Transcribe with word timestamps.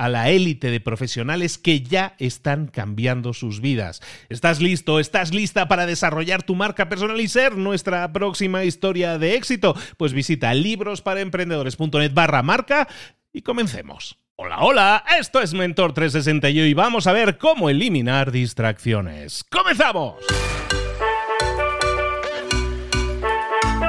a 0.00 0.08
la 0.08 0.30
élite 0.30 0.70
de 0.70 0.80
profesionales 0.80 1.58
que 1.58 1.82
ya 1.82 2.14
están 2.18 2.68
cambiando 2.68 3.34
sus 3.34 3.60
vidas. 3.60 4.00
¿Estás 4.30 4.62
listo? 4.62 4.98
¿Estás 4.98 5.34
lista 5.34 5.68
para 5.68 5.84
desarrollar 5.84 6.42
tu 6.42 6.54
marca 6.54 6.88
personal 6.88 7.20
y 7.20 7.28
ser 7.28 7.58
nuestra 7.58 8.10
próxima 8.10 8.64
historia 8.64 9.18
de 9.18 9.34
éxito? 9.34 9.76
Pues 9.98 10.14
visita 10.14 10.54
librosparaemprendedores.net 10.54 12.14
barra 12.14 12.42
marca 12.42 12.88
y 13.30 13.42
comencemos. 13.42 14.16
Hola, 14.36 14.60
hola, 14.60 15.04
esto 15.18 15.42
es 15.42 15.52
Mentor 15.52 15.92
360 15.92 16.48
y 16.48 16.72
vamos 16.72 17.06
a 17.06 17.12
ver 17.12 17.36
cómo 17.36 17.68
eliminar 17.68 18.32
distracciones. 18.32 19.44
¡Comenzamos! 19.50 20.14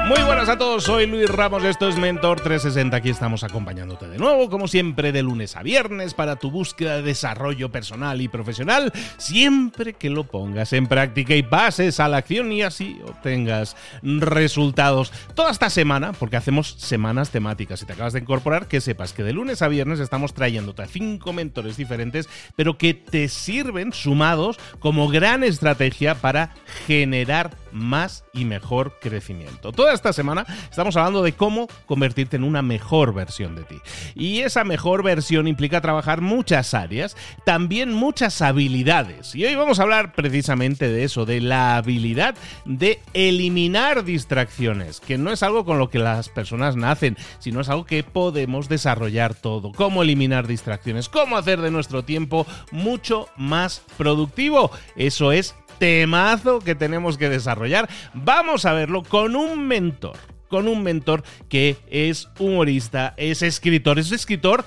Muy 0.08 0.20
buenas 0.24 0.48
a 0.48 0.58
todos, 0.58 0.82
soy 0.82 1.06
Luis 1.06 1.30
Ramos, 1.30 1.62
esto 1.62 1.88
es 1.88 1.96
Mentor 1.96 2.40
360, 2.40 2.96
aquí 2.96 3.08
estamos 3.08 3.44
acompañándote 3.44 4.08
de 4.08 4.18
nuevo, 4.18 4.50
como 4.50 4.66
siempre, 4.66 5.12
de 5.12 5.22
lunes 5.22 5.56
a 5.56 5.62
viernes 5.62 6.12
para 6.12 6.34
tu 6.36 6.50
búsqueda 6.50 6.96
de 6.96 7.02
desarrollo 7.02 7.70
personal 7.70 8.20
y 8.20 8.26
profesional, 8.26 8.92
siempre 9.16 9.92
que 9.92 10.10
lo 10.10 10.24
pongas 10.24 10.72
en 10.72 10.88
práctica 10.88 11.36
y 11.36 11.44
pases 11.44 12.00
a 12.00 12.08
la 12.08 12.16
acción 12.16 12.50
y 12.50 12.62
así 12.62 13.00
obtengas 13.06 13.76
resultados. 14.02 15.12
Toda 15.34 15.52
esta 15.52 15.70
semana, 15.70 16.12
porque 16.12 16.36
hacemos 16.36 16.74
semanas 16.78 17.30
temáticas, 17.30 17.78
si 17.78 17.86
te 17.86 17.92
acabas 17.92 18.12
de 18.12 18.20
incorporar, 18.20 18.66
que 18.66 18.80
sepas 18.80 19.12
que 19.12 19.22
de 19.22 19.32
lunes 19.32 19.62
a 19.62 19.68
viernes 19.68 20.00
estamos 20.00 20.34
trayéndote 20.34 20.82
a 20.82 20.88
cinco 20.88 21.32
mentores 21.32 21.76
diferentes, 21.76 22.28
pero 22.56 22.76
que 22.76 22.92
te 22.92 23.28
sirven 23.28 23.92
sumados 23.92 24.58
como 24.80 25.08
gran 25.08 25.44
estrategia 25.44 26.16
para 26.16 26.50
generar 26.88 27.61
más 27.72 28.24
y 28.32 28.44
mejor 28.44 28.98
crecimiento. 29.00 29.72
Toda 29.72 29.92
esta 29.94 30.12
semana 30.12 30.46
estamos 30.70 30.96
hablando 30.96 31.22
de 31.22 31.32
cómo 31.32 31.68
convertirte 31.86 32.36
en 32.36 32.44
una 32.44 32.62
mejor 32.62 33.14
versión 33.14 33.54
de 33.54 33.64
ti. 33.64 33.80
Y 34.14 34.40
esa 34.40 34.64
mejor 34.64 35.02
versión 35.02 35.48
implica 35.48 35.80
trabajar 35.80 36.20
muchas 36.20 36.74
áreas, 36.74 37.16
también 37.44 37.92
muchas 37.92 38.42
habilidades. 38.42 39.34
Y 39.34 39.44
hoy 39.44 39.54
vamos 39.54 39.78
a 39.78 39.82
hablar 39.82 40.12
precisamente 40.12 40.88
de 40.88 41.04
eso, 41.04 41.24
de 41.24 41.40
la 41.40 41.76
habilidad 41.76 42.34
de 42.64 43.00
eliminar 43.14 44.04
distracciones, 44.04 45.00
que 45.00 45.18
no 45.18 45.32
es 45.32 45.42
algo 45.42 45.64
con 45.64 45.78
lo 45.78 45.90
que 45.90 45.98
las 45.98 46.28
personas 46.28 46.76
nacen, 46.76 47.16
sino 47.38 47.60
es 47.60 47.68
algo 47.68 47.84
que 47.84 48.02
podemos 48.02 48.68
desarrollar 48.68 49.34
todo. 49.34 49.72
Cómo 49.72 50.02
eliminar 50.02 50.46
distracciones, 50.46 51.08
cómo 51.08 51.36
hacer 51.36 51.60
de 51.60 51.70
nuestro 51.70 52.04
tiempo 52.04 52.46
mucho 52.70 53.28
más 53.36 53.82
productivo. 53.96 54.70
Eso 54.96 55.32
es 55.32 55.54
temazo 55.78 56.60
que 56.60 56.74
tenemos 56.74 57.18
que 57.18 57.28
desarrollar. 57.28 57.88
Vamos 58.14 58.64
a 58.64 58.72
verlo 58.72 59.02
con 59.02 59.36
un 59.36 59.66
mentor, 59.66 60.16
con 60.48 60.68
un 60.68 60.82
mentor 60.82 61.22
que 61.48 61.76
es 61.90 62.28
humorista, 62.38 63.14
es 63.16 63.42
escritor, 63.42 63.98
es 63.98 64.12
escritor 64.12 64.64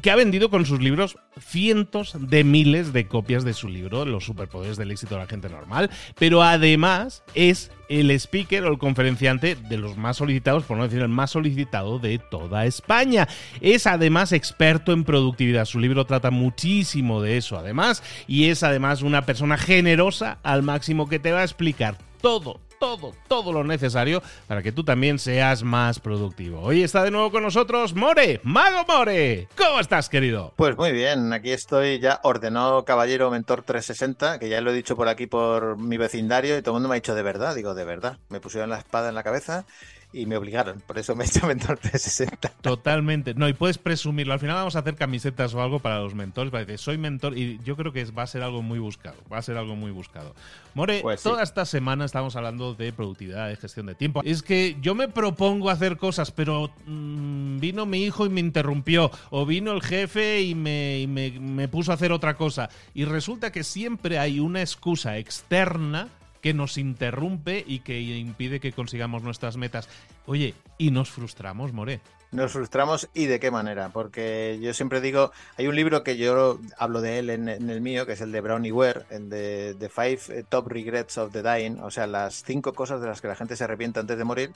que 0.00 0.10
ha 0.10 0.16
vendido 0.16 0.50
con 0.50 0.66
sus 0.66 0.80
libros 0.80 1.16
cientos 1.38 2.16
de 2.18 2.44
miles 2.44 2.92
de 2.92 3.06
copias 3.06 3.44
de 3.44 3.52
su 3.52 3.68
libro, 3.68 4.04
Los 4.04 4.24
superpoderes 4.24 4.76
del 4.76 4.90
éxito 4.90 5.14
de 5.14 5.22
la 5.22 5.26
gente 5.26 5.48
normal, 5.48 5.90
pero 6.18 6.42
además 6.42 7.22
es 7.34 7.70
el 7.88 8.10
speaker 8.12 8.64
o 8.64 8.68
el 8.68 8.78
conferenciante 8.78 9.56
de 9.56 9.76
los 9.76 9.96
más 9.96 10.18
solicitados, 10.18 10.64
por 10.64 10.76
no 10.76 10.84
decir 10.84 11.02
el 11.02 11.08
más 11.08 11.32
solicitado 11.32 11.98
de 11.98 12.18
toda 12.18 12.66
España. 12.66 13.28
Es 13.60 13.86
además 13.86 14.32
experto 14.32 14.92
en 14.92 15.04
productividad, 15.04 15.64
su 15.64 15.80
libro 15.80 16.06
trata 16.06 16.30
muchísimo 16.30 17.20
de 17.20 17.36
eso 17.36 17.58
además, 17.58 18.02
y 18.26 18.46
es 18.46 18.62
además 18.62 19.02
una 19.02 19.26
persona 19.26 19.58
generosa 19.58 20.38
al 20.42 20.62
máximo 20.62 21.08
que 21.08 21.18
te 21.18 21.32
va 21.32 21.40
a 21.40 21.44
explicar 21.44 21.98
todo, 22.20 22.60
todo, 22.80 23.14
todo 23.28 23.52
lo 23.52 23.62
necesario 23.62 24.22
para 24.48 24.62
que 24.62 24.72
tú 24.72 24.82
también 24.82 25.18
seas 25.18 25.62
más 25.62 26.00
productivo. 26.00 26.60
Hoy 26.62 26.82
está 26.82 27.04
de 27.04 27.10
nuevo 27.10 27.30
con 27.30 27.42
nosotros 27.42 27.94
More, 27.94 28.40
Mago 28.42 28.86
More. 28.88 29.48
¿Cómo 29.54 29.78
estás, 29.78 30.08
querido? 30.08 30.54
Pues 30.56 30.76
muy 30.78 30.90
bien, 30.90 31.32
aquí 31.34 31.50
estoy 31.50 32.00
ya 32.00 32.20
ordenado 32.24 32.86
caballero 32.86 33.30
mentor 33.30 33.62
360, 33.62 34.38
que 34.38 34.48
ya 34.48 34.62
lo 34.62 34.70
he 34.70 34.74
dicho 34.74 34.96
por 34.96 35.08
aquí 35.08 35.26
por 35.26 35.76
mi 35.76 35.98
vecindario 35.98 36.56
y 36.56 36.62
todo 36.62 36.72
el 36.72 36.76
mundo 36.76 36.88
me 36.88 36.94
ha 36.94 37.00
dicho 37.00 37.14
de 37.14 37.22
verdad, 37.22 37.54
digo 37.54 37.74
de 37.74 37.84
verdad. 37.84 38.18
Me 38.30 38.40
pusieron 38.40 38.70
la 38.70 38.78
espada 38.78 39.10
en 39.10 39.14
la 39.14 39.22
cabeza 39.22 39.66
y 40.12 40.26
me 40.26 40.36
obligaron. 40.36 40.80
Por 40.86 40.98
eso 40.98 41.14
me 41.14 41.24
he 41.24 41.26
hecho 41.26 41.46
mentor 41.46 41.78
360. 41.78 42.48
Totalmente. 42.60 43.34
No, 43.34 43.48
y 43.48 43.52
puedes 43.52 43.78
presumirlo. 43.78 44.32
Al 44.32 44.40
final 44.40 44.56
vamos 44.56 44.76
a 44.76 44.80
hacer 44.80 44.96
camisetas 44.96 45.54
o 45.54 45.62
algo 45.62 45.78
para 45.78 46.00
los 46.00 46.14
mentores. 46.14 46.50
Para 46.50 46.64
decir, 46.64 46.78
soy 46.78 46.98
mentor 46.98 47.36
y 47.38 47.60
yo 47.64 47.76
creo 47.76 47.92
que 47.92 48.04
va 48.06 48.24
a 48.24 48.26
ser 48.26 48.42
algo 48.42 48.62
muy 48.62 48.78
buscado. 48.78 49.16
Va 49.32 49.38
a 49.38 49.42
ser 49.42 49.56
algo 49.56 49.76
muy 49.76 49.90
buscado. 49.90 50.34
More, 50.74 51.00
pues 51.02 51.22
toda 51.22 51.42
esta 51.42 51.64
semana 51.64 52.04
estamos 52.04 52.36
hablando 52.36 52.74
de 52.74 52.92
productividad, 52.92 53.48
de 53.48 53.56
gestión 53.56 53.86
de 53.86 53.94
tiempo. 53.94 54.22
Es 54.24 54.42
que 54.42 54.76
yo 54.80 54.94
me 54.94 55.08
propongo 55.08 55.70
hacer 55.70 55.96
cosas, 55.96 56.30
pero 56.30 56.70
mm, 56.86 57.60
vino 57.60 57.86
mi 57.86 58.04
hijo 58.04 58.26
y 58.26 58.30
me 58.30 58.40
interrumpió. 58.40 59.10
O 59.30 59.46
vino 59.46 59.72
el 59.72 59.82
jefe 59.82 60.42
y, 60.42 60.54
me, 60.54 61.00
y 61.00 61.06
me, 61.06 61.30
me 61.38 61.68
puso 61.68 61.92
a 61.92 61.94
hacer 61.94 62.12
otra 62.12 62.36
cosa. 62.36 62.68
Y 62.94 63.04
resulta 63.04 63.52
que 63.52 63.64
siempre 63.64 64.18
hay 64.18 64.40
una 64.40 64.60
excusa 64.60 65.18
externa 65.18 66.08
que 66.40 66.54
nos 66.54 66.78
interrumpe 66.78 67.64
y 67.66 67.80
que 67.80 68.00
impide 68.00 68.60
que 68.60 68.72
consigamos 68.72 69.22
nuestras 69.22 69.56
metas. 69.56 69.88
Oye, 70.26 70.54
y 70.78 70.90
nos 70.90 71.10
frustramos, 71.10 71.72
More. 71.72 72.00
Nos 72.32 72.52
frustramos 72.52 73.08
y 73.12 73.26
de 73.26 73.40
qué 73.40 73.50
manera, 73.50 73.88
porque 73.88 74.60
yo 74.62 74.72
siempre 74.72 75.00
digo, 75.00 75.32
hay 75.56 75.66
un 75.66 75.74
libro 75.74 76.04
que 76.04 76.16
yo 76.16 76.60
hablo 76.78 77.00
de 77.00 77.18
él 77.18 77.28
en, 77.28 77.48
el 77.48 77.80
mío, 77.80 78.06
que 78.06 78.12
es 78.12 78.20
el 78.20 78.30
de 78.30 78.40
Brownie 78.40 78.70
Ware, 78.70 79.00
de 79.10 79.74
The 79.76 79.88
Five 79.88 80.44
Top 80.48 80.68
Regrets 80.68 81.18
of 81.18 81.32
the 81.32 81.42
Dying, 81.42 81.80
o 81.80 81.90
sea, 81.90 82.06
las 82.06 82.44
cinco 82.44 82.72
cosas 82.72 83.00
de 83.00 83.08
las 83.08 83.20
que 83.20 83.26
la 83.26 83.34
gente 83.34 83.56
se 83.56 83.64
arrepiente 83.64 83.98
antes 83.98 84.16
de 84.16 84.22
morir. 84.22 84.52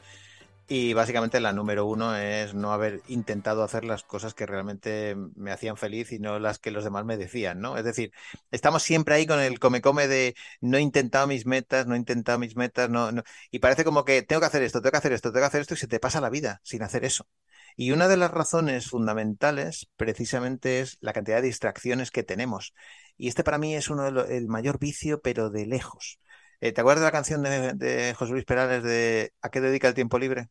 Y 0.66 0.94
básicamente 0.94 1.40
la 1.40 1.52
número 1.52 1.84
uno 1.84 2.16
es 2.16 2.54
no 2.54 2.72
haber 2.72 3.02
intentado 3.06 3.62
hacer 3.62 3.84
las 3.84 4.02
cosas 4.02 4.32
que 4.32 4.46
realmente 4.46 5.14
me 5.36 5.52
hacían 5.52 5.76
feliz 5.76 6.10
y 6.10 6.18
no 6.18 6.38
las 6.38 6.58
que 6.58 6.70
los 6.70 6.84
demás 6.84 7.04
me 7.04 7.18
decían, 7.18 7.60
¿no? 7.60 7.76
Es 7.76 7.84
decir, 7.84 8.12
estamos 8.50 8.82
siempre 8.82 9.14
ahí 9.14 9.26
con 9.26 9.40
el 9.40 9.58
come-come 9.58 10.08
de 10.08 10.34
no 10.62 10.78
he 10.78 10.80
intentado 10.80 11.26
mis 11.26 11.44
metas, 11.44 11.86
no 11.86 11.94
he 11.94 11.98
intentado 11.98 12.38
mis 12.38 12.56
metas, 12.56 12.88
no, 12.88 13.12
no. 13.12 13.22
Y 13.50 13.58
parece 13.58 13.84
como 13.84 14.06
que 14.06 14.22
tengo 14.22 14.40
que 14.40 14.46
hacer 14.46 14.62
esto, 14.62 14.80
tengo 14.80 14.92
que 14.92 14.98
hacer 14.98 15.12
esto, 15.12 15.32
tengo 15.32 15.42
que 15.42 15.48
hacer 15.48 15.60
esto 15.60 15.74
y 15.74 15.76
se 15.76 15.86
te 15.86 16.00
pasa 16.00 16.20
la 16.22 16.30
vida 16.30 16.60
sin 16.64 16.82
hacer 16.82 17.04
eso. 17.04 17.28
Y 17.76 17.90
una 17.92 18.08
de 18.08 18.16
las 18.16 18.30
razones 18.30 18.88
fundamentales 18.88 19.90
precisamente 19.96 20.80
es 20.80 20.96
la 21.00 21.12
cantidad 21.12 21.36
de 21.38 21.48
distracciones 21.48 22.10
que 22.10 22.22
tenemos. 22.22 22.74
Y 23.18 23.28
este 23.28 23.44
para 23.44 23.58
mí 23.58 23.74
es 23.74 23.90
uno 23.90 24.06
el 24.08 24.48
mayor 24.48 24.78
vicio, 24.78 25.20
pero 25.20 25.50
de 25.50 25.66
lejos. 25.66 26.20
Eh, 26.60 26.72
¿Te 26.72 26.80
acuerdas 26.80 27.02
de 27.02 27.06
la 27.06 27.12
canción 27.12 27.42
de, 27.42 27.72
de 27.74 28.14
José 28.14 28.32
Luis 28.32 28.44
Perales 28.44 28.82
de 28.82 29.32
¿A 29.42 29.50
qué 29.50 29.60
dedica 29.60 29.88
el 29.88 29.94
tiempo 29.94 30.18
libre? 30.18 30.48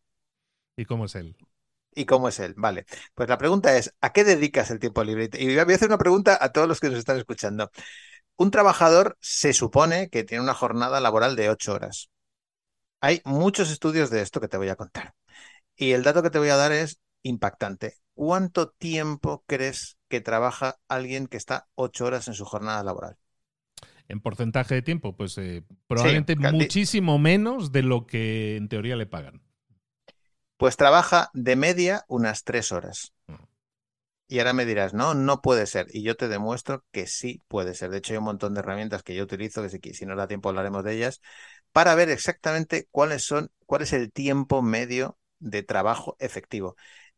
¿Y 0.76 0.86
cómo 0.86 1.06
es 1.06 1.16
él? 1.16 1.36
¿Y 1.96 2.06
cómo 2.06 2.28
es 2.30 2.40
él? 2.40 2.56
Vale. 2.58 2.86
Pues 3.14 3.30
la 3.30 3.38
pregunta 3.38 3.78
es, 3.78 3.94
¿a 4.02 4.12
qué 4.12 4.24
dedicas 4.24 4.72
el 4.72 4.80
tiempo 4.80 5.04
libre? 5.04 5.30
Y 5.34 5.46
voy 5.48 5.58
a 5.74 5.76
hacer 5.76 5.88
una 5.90 5.98
pregunta 6.00 6.38
a 6.42 6.52
todos 6.52 6.68
los 6.68 6.80
que 6.80 6.90
nos 6.90 6.98
están 6.98 7.18
escuchando. 7.18 7.70
Un 8.38 8.52
trabajador 8.52 9.18
se 9.22 9.54
supone 9.54 10.10
que 10.10 10.24
tiene 10.24 10.44
una 10.44 10.54
jornada 10.56 11.00
laboral 11.02 11.36
de 11.36 11.50
ocho 11.50 11.74
horas. 11.74 12.10
Hay 13.02 13.22
muchos 13.26 13.72
estudios 13.72 14.10
de 14.12 14.22
esto 14.22 14.42
que 14.42 14.48
te 14.50 14.58
voy 14.58 14.70
a 14.70 14.76
contar. 14.78 15.16
Y 15.76 15.94
el 15.94 16.04
dato 16.04 16.24
que 16.24 16.32
te 16.32 16.40
voy 16.40 16.50
a 16.50 16.58
dar 16.58 16.72
es 16.74 17.00
impactante. 17.24 17.98
¿Cuánto 18.16 18.70
tiempo 18.72 19.44
crees 19.48 19.98
que 20.10 20.22
trabaja 20.22 20.78
alguien 20.90 21.28
que 21.28 21.38
está 21.38 21.68
ocho 21.76 22.06
horas 22.06 22.28
en 22.30 22.36
su 22.36 22.46
jornada 22.46 22.84
laboral? 22.84 23.18
En 24.08 24.20
porcentaje 24.20 24.76
de 24.76 24.82
tiempo, 24.82 25.16
pues 25.16 25.38
eh, 25.38 25.64
probablemente 25.88 26.36
muchísimo 26.36 27.18
menos 27.20 27.72
de 27.72 27.84
lo 27.84 28.06
que 28.06 28.58
en 28.58 28.68
teoría 28.68 28.96
le 28.96 29.06
pagan. 29.06 29.42
Pues 30.58 30.78
trabaja 30.78 31.30
de 31.34 31.56
media 31.56 32.04
unas 32.08 32.44
tres 32.44 32.72
horas. 32.72 33.14
Mm. 33.28 33.36
Y 34.28 34.40
ahora 34.40 34.54
me 34.54 34.66
dirás, 34.66 34.94
no, 34.94 35.14
no 35.14 35.42
puede 35.42 35.68
ser. 35.68 35.88
Y 35.92 36.02
yo 36.02 36.16
te 36.16 36.28
demuestro 36.28 36.84
que 36.92 37.08
sí 37.08 37.40
puede 37.48 37.76
ser. 37.76 37.92
De 37.92 37.98
hecho, 37.98 38.14
hay 38.14 38.18
un 38.18 38.24
montón 38.24 38.54
de 38.54 38.62
herramientas 38.62 39.04
que 39.04 39.16
yo 39.16 39.24
utilizo, 39.24 39.62
que 39.62 39.70
si, 39.70 39.80
si 39.94 40.06
no 40.06 40.16
da 40.16 40.28
tiempo 40.28 40.50
hablaremos 40.50 40.84
de 40.84 40.96
ellas, 40.96 41.22
para 41.72 41.96
ver 41.96 42.10
exactamente 42.10 42.88
cuáles 42.92 43.24
son, 43.24 43.52
cuál 43.66 43.82
es 43.82 43.94
el 43.94 44.12
tiempo 44.12 44.62
medio 44.62 45.18
de 45.40 45.64
trabajo 45.64 46.16
efectivo. 46.20 46.76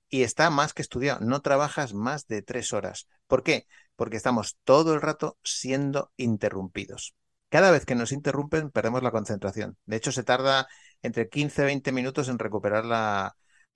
Y 0.10 0.24
está 0.24 0.50
más 0.50 0.74
que 0.74 0.82
estudiado. 0.82 1.20
No 1.22 1.42
trabajas 1.42 1.94
más 1.94 2.28
de 2.28 2.42
tres 2.42 2.74
horas. 2.74 3.08
¿Por 3.28 3.44
qué? 3.44 3.66
Porque 3.96 4.18
estamos 4.18 4.58
todo 4.64 4.94
el 4.94 5.02
rato 5.02 5.38
siendo 5.44 6.12
interrumpidos. 6.18 7.16
Cada 7.50 7.72
vez 7.72 7.86
que 7.86 7.96
nos 7.96 8.12
interrumpen, 8.12 8.72
perdemos 8.72 9.04
la 9.04 9.12
concentración. 9.12 9.78
De 9.86 9.96
hecho, 9.96 10.12
se 10.12 10.24
tarda 10.24 10.68
entre 11.02 11.30
15 11.30 11.62
y 11.62 11.66
20 11.66 11.92
minutos 11.92 12.28
en 12.28 12.40
recuperar 12.40 12.86
la, 12.86 13.36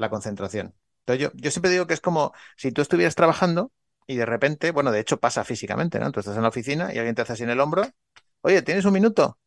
concentración. 0.10 0.76
Entonces, 1.02 1.24
yo, 1.24 1.32
yo 1.36 1.52
siempre 1.52 1.72
digo 1.72 1.88
que 1.88 1.94
es 1.94 2.02
como 2.02 2.34
si 2.58 2.72
tú 2.72 2.82
estuvieras 2.82 3.16
trabajando 3.16 3.72
y 4.08 4.16
de 4.16 4.26
repente, 4.26 4.72
bueno, 4.72 4.92
de 4.92 5.00
hecho 5.00 5.20
pasa 5.20 5.44
físicamente, 5.44 6.00
¿no? 6.00 6.12
Tú 6.12 6.20
estás 6.20 6.36
en 6.36 6.42
la 6.42 6.50
oficina 6.50 6.94
y 6.94 6.98
alguien 6.98 7.16
te 7.16 7.22
hace 7.22 7.34
así 7.34 7.44
en 7.44 7.52
el 7.52 7.60
hombro, 7.60 7.88
oye, 8.42 8.62
¿tienes 8.64 8.86
un 8.86 8.94
minuto? 8.94 9.38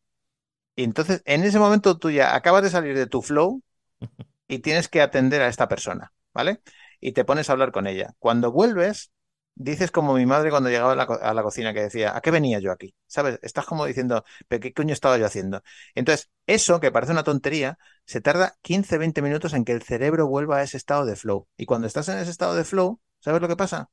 Y 0.75 0.83
entonces, 0.83 1.21
en 1.25 1.43
ese 1.43 1.59
momento 1.59 1.97
tú 1.97 2.09
ya 2.09 2.35
acabas 2.35 2.63
de 2.63 2.69
salir 2.69 2.97
de 2.97 3.07
tu 3.07 3.21
flow 3.21 3.61
y 4.47 4.59
tienes 4.59 4.87
que 4.89 5.01
atender 5.01 5.41
a 5.41 5.47
esta 5.47 5.67
persona, 5.67 6.13
¿vale? 6.33 6.61
Y 6.99 7.11
te 7.11 7.25
pones 7.25 7.49
a 7.49 7.53
hablar 7.53 7.71
con 7.71 7.87
ella. 7.87 8.13
Cuando 8.19 8.51
vuelves, 8.51 9.11
dices 9.55 9.91
como 9.91 10.13
mi 10.15 10.25
madre 10.25 10.49
cuando 10.49 10.69
llegaba 10.69 10.93
a 10.93 11.33
la, 11.33 11.43
cocina 11.43 11.73
que 11.73 11.81
decía, 11.81 12.15
¿a 12.15 12.21
qué 12.21 12.31
venía 12.31 12.59
yo 12.59 12.71
aquí? 12.71 12.95
¿Sabes? 13.07 13.39
Estás 13.43 13.65
como 13.65 13.85
diciendo, 13.85 14.23
¿pero 14.47 14.61
qué 14.61 14.73
coño 14.73 14.93
estaba 14.93 15.17
yo 15.17 15.25
haciendo? 15.25 15.61
Entonces, 15.95 16.29
eso 16.47 16.79
que 16.79 16.91
parece 16.91 17.11
una 17.11 17.23
tontería, 17.23 17.77
se 18.05 18.21
tarda 18.21 18.57
15, 18.61 18.97
20 18.97 19.21
minutos 19.21 19.53
en 19.53 19.65
que 19.65 19.71
el 19.73 19.83
cerebro 19.83 20.27
vuelva 20.27 20.57
a 20.57 20.63
ese 20.63 20.77
estado 20.77 21.05
de 21.05 21.15
flow. 21.15 21.47
Y 21.57 21.65
cuando 21.65 21.87
estás 21.87 22.09
en 22.09 22.17
ese 22.17 22.31
estado 22.31 22.55
de 22.55 22.63
flow, 22.63 22.99
¿sabes 23.19 23.41
lo 23.41 23.47
que 23.47 23.55
pasa? 23.55 23.89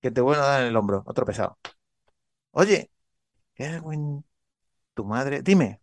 Que 0.00 0.10
te 0.10 0.20
vuelven 0.20 0.44
a 0.44 0.46
dar 0.46 0.62
en 0.62 0.68
el 0.68 0.76
hombro, 0.76 1.02
otro 1.06 1.24
pesado. 1.26 1.58
Oye, 2.52 2.90
Erwin, 3.56 4.24
tu 4.94 5.04
madre, 5.04 5.42
dime, 5.42 5.82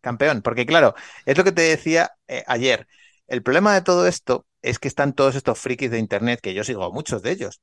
campeón, 0.00 0.42
porque 0.42 0.66
claro, 0.66 0.94
es 1.26 1.38
lo 1.38 1.44
que 1.44 1.52
te 1.52 1.62
decía 1.62 2.12
eh, 2.28 2.44
ayer. 2.48 2.88
El 3.26 3.42
problema 3.42 3.74
de 3.74 3.82
todo 3.82 4.06
esto 4.06 4.46
es 4.62 4.78
que 4.78 4.88
están 4.88 5.14
todos 5.14 5.34
estos 5.36 5.58
frikis 5.58 5.90
de 5.90 5.98
internet, 5.98 6.40
que 6.42 6.54
yo 6.54 6.64
sigo 6.64 6.92
muchos 6.92 7.22
de 7.22 7.32
ellos, 7.32 7.62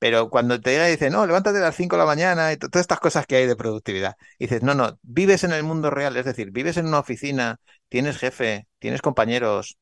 pero 0.00 0.30
cuando 0.30 0.60
te 0.60 0.70
llega 0.72 0.88
y 0.88 0.92
dice, 0.92 1.10
no, 1.10 1.26
levántate 1.26 1.58
a 1.58 1.62
las 1.62 1.76
5 1.76 1.96
de 1.96 2.00
la 2.00 2.06
mañana 2.06 2.52
y 2.52 2.56
todas 2.56 2.80
estas 2.80 3.00
cosas 3.00 3.26
que 3.26 3.36
hay 3.36 3.46
de 3.46 3.54
productividad, 3.54 4.16
dices, 4.38 4.62
no, 4.62 4.74
no, 4.74 4.98
vives 5.02 5.44
en 5.44 5.52
el 5.52 5.62
mundo 5.62 5.90
real, 5.90 6.16
es 6.16 6.24
decir, 6.24 6.50
vives 6.52 6.78
en 6.78 6.86
una 6.86 7.00
oficina, 7.00 7.60
tienes 7.90 8.16
jefe, 8.18 8.66
tienes 8.78 9.02
compañeros, 9.02 9.78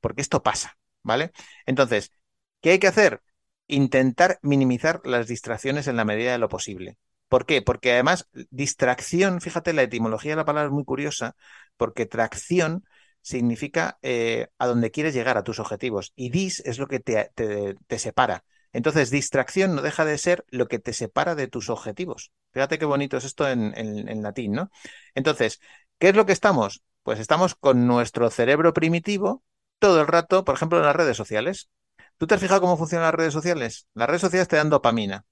porque 0.00 0.22
esto 0.22 0.42
pasa, 0.42 0.78
¿vale? 1.02 1.32
Entonces, 1.66 2.12
¿qué 2.60 2.72
hay 2.72 2.78
que 2.78 2.88
hacer? 2.88 3.22
Intentar 3.66 4.38
minimizar 4.42 5.00
las 5.04 5.26
distracciones 5.26 5.88
en 5.88 5.96
la 5.96 6.04
medida 6.04 6.32
de 6.32 6.38
lo 6.38 6.48
posible. 6.50 6.98
¿Por 7.28 7.46
qué? 7.46 7.62
Porque 7.62 7.92
además, 7.92 8.28
distracción, 8.50 9.40
fíjate, 9.40 9.72
la 9.72 9.82
etimología 9.82 10.32
de 10.32 10.36
la 10.36 10.44
palabra 10.44 10.68
es 10.68 10.72
muy 10.74 10.84
curiosa, 10.84 11.34
porque 11.78 12.06
tracción 12.06 12.84
significa 13.22 13.98
eh, 14.02 14.48
a 14.58 14.66
donde 14.66 14.90
quieres 14.90 15.14
llegar, 15.14 15.38
a 15.38 15.42
tus 15.44 15.58
objetivos, 15.58 16.12
y 16.14 16.30
dis 16.30 16.60
es 16.66 16.78
lo 16.78 16.86
que 16.86 17.00
te, 17.00 17.30
te 17.34 17.98
separa. 17.98 18.44
Entonces, 18.76 19.10
distracción 19.10 19.74
no 19.74 19.80
deja 19.80 20.04
de 20.04 20.18
ser 20.18 20.44
lo 20.50 20.68
que 20.68 20.78
te 20.78 20.92
separa 20.92 21.34
de 21.34 21.48
tus 21.48 21.70
objetivos. 21.70 22.30
Fíjate 22.52 22.78
qué 22.78 22.84
bonito 22.84 23.16
es 23.16 23.24
esto 23.24 23.48
en, 23.48 24.22
latín, 24.22 24.52
¿no? 24.52 24.70
Entonces, 25.14 25.60
¿qué 25.98 26.10
es 26.10 26.14
lo 26.14 26.26
que 26.26 26.34
estamos? 26.34 26.82
Pues 27.02 27.18
estamos 27.18 27.54
con 27.54 27.86
nuestro 27.86 28.28
cerebro 28.28 28.74
primitivo 28.74 29.42
todo 29.78 30.02
el 30.02 30.06
rato, 30.06 30.44
por 30.44 30.56
ejemplo, 30.56 30.76
en 30.76 30.84
las 30.84 30.94
redes 30.94 31.16
sociales. 31.16 31.70
¿Tú 32.18 32.26
te 32.26 32.34
has 32.34 32.40
fijado 32.42 32.60
cómo 32.60 32.76
funcionan 32.76 33.06
las 33.06 33.14
redes 33.14 33.32
sociales? 33.32 33.86
Las 33.94 34.08
redes 34.08 34.20
sociales 34.20 34.46
te 34.46 34.56
dan 34.56 34.68
dopamina. 34.68 35.24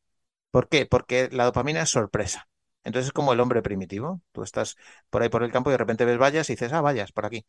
¿Por 0.50 0.70
qué? 0.70 0.86
Porque 0.86 1.28
la 1.30 1.44
dopamina 1.44 1.82
es 1.82 1.90
sorpresa. 1.90 2.48
Entonces 2.84 3.08
es 3.08 3.12
como 3.12 3.32
el 3.32 3.40
hombre 3.40 3.62
primitivo. 3.62 4.22
Tú 4.32 4.42
estás 4.42 4.76
por 5.10 5.22
ahí 5.22 5.28
por 5.28 5.42
el 5.42 5.52
campo 5.52 5.70
y 5.70 5.72
de 5.72 5.78
repente 5.78 6.04
ves 6.04 6.18
vallas 6.18 6.48
y 6.50 6.54
dices, 6.54 6.72
ah, 6.72 6.80
vallas, 6.80 7.12
por 7.12 7.26
aquí. 7.26 7.46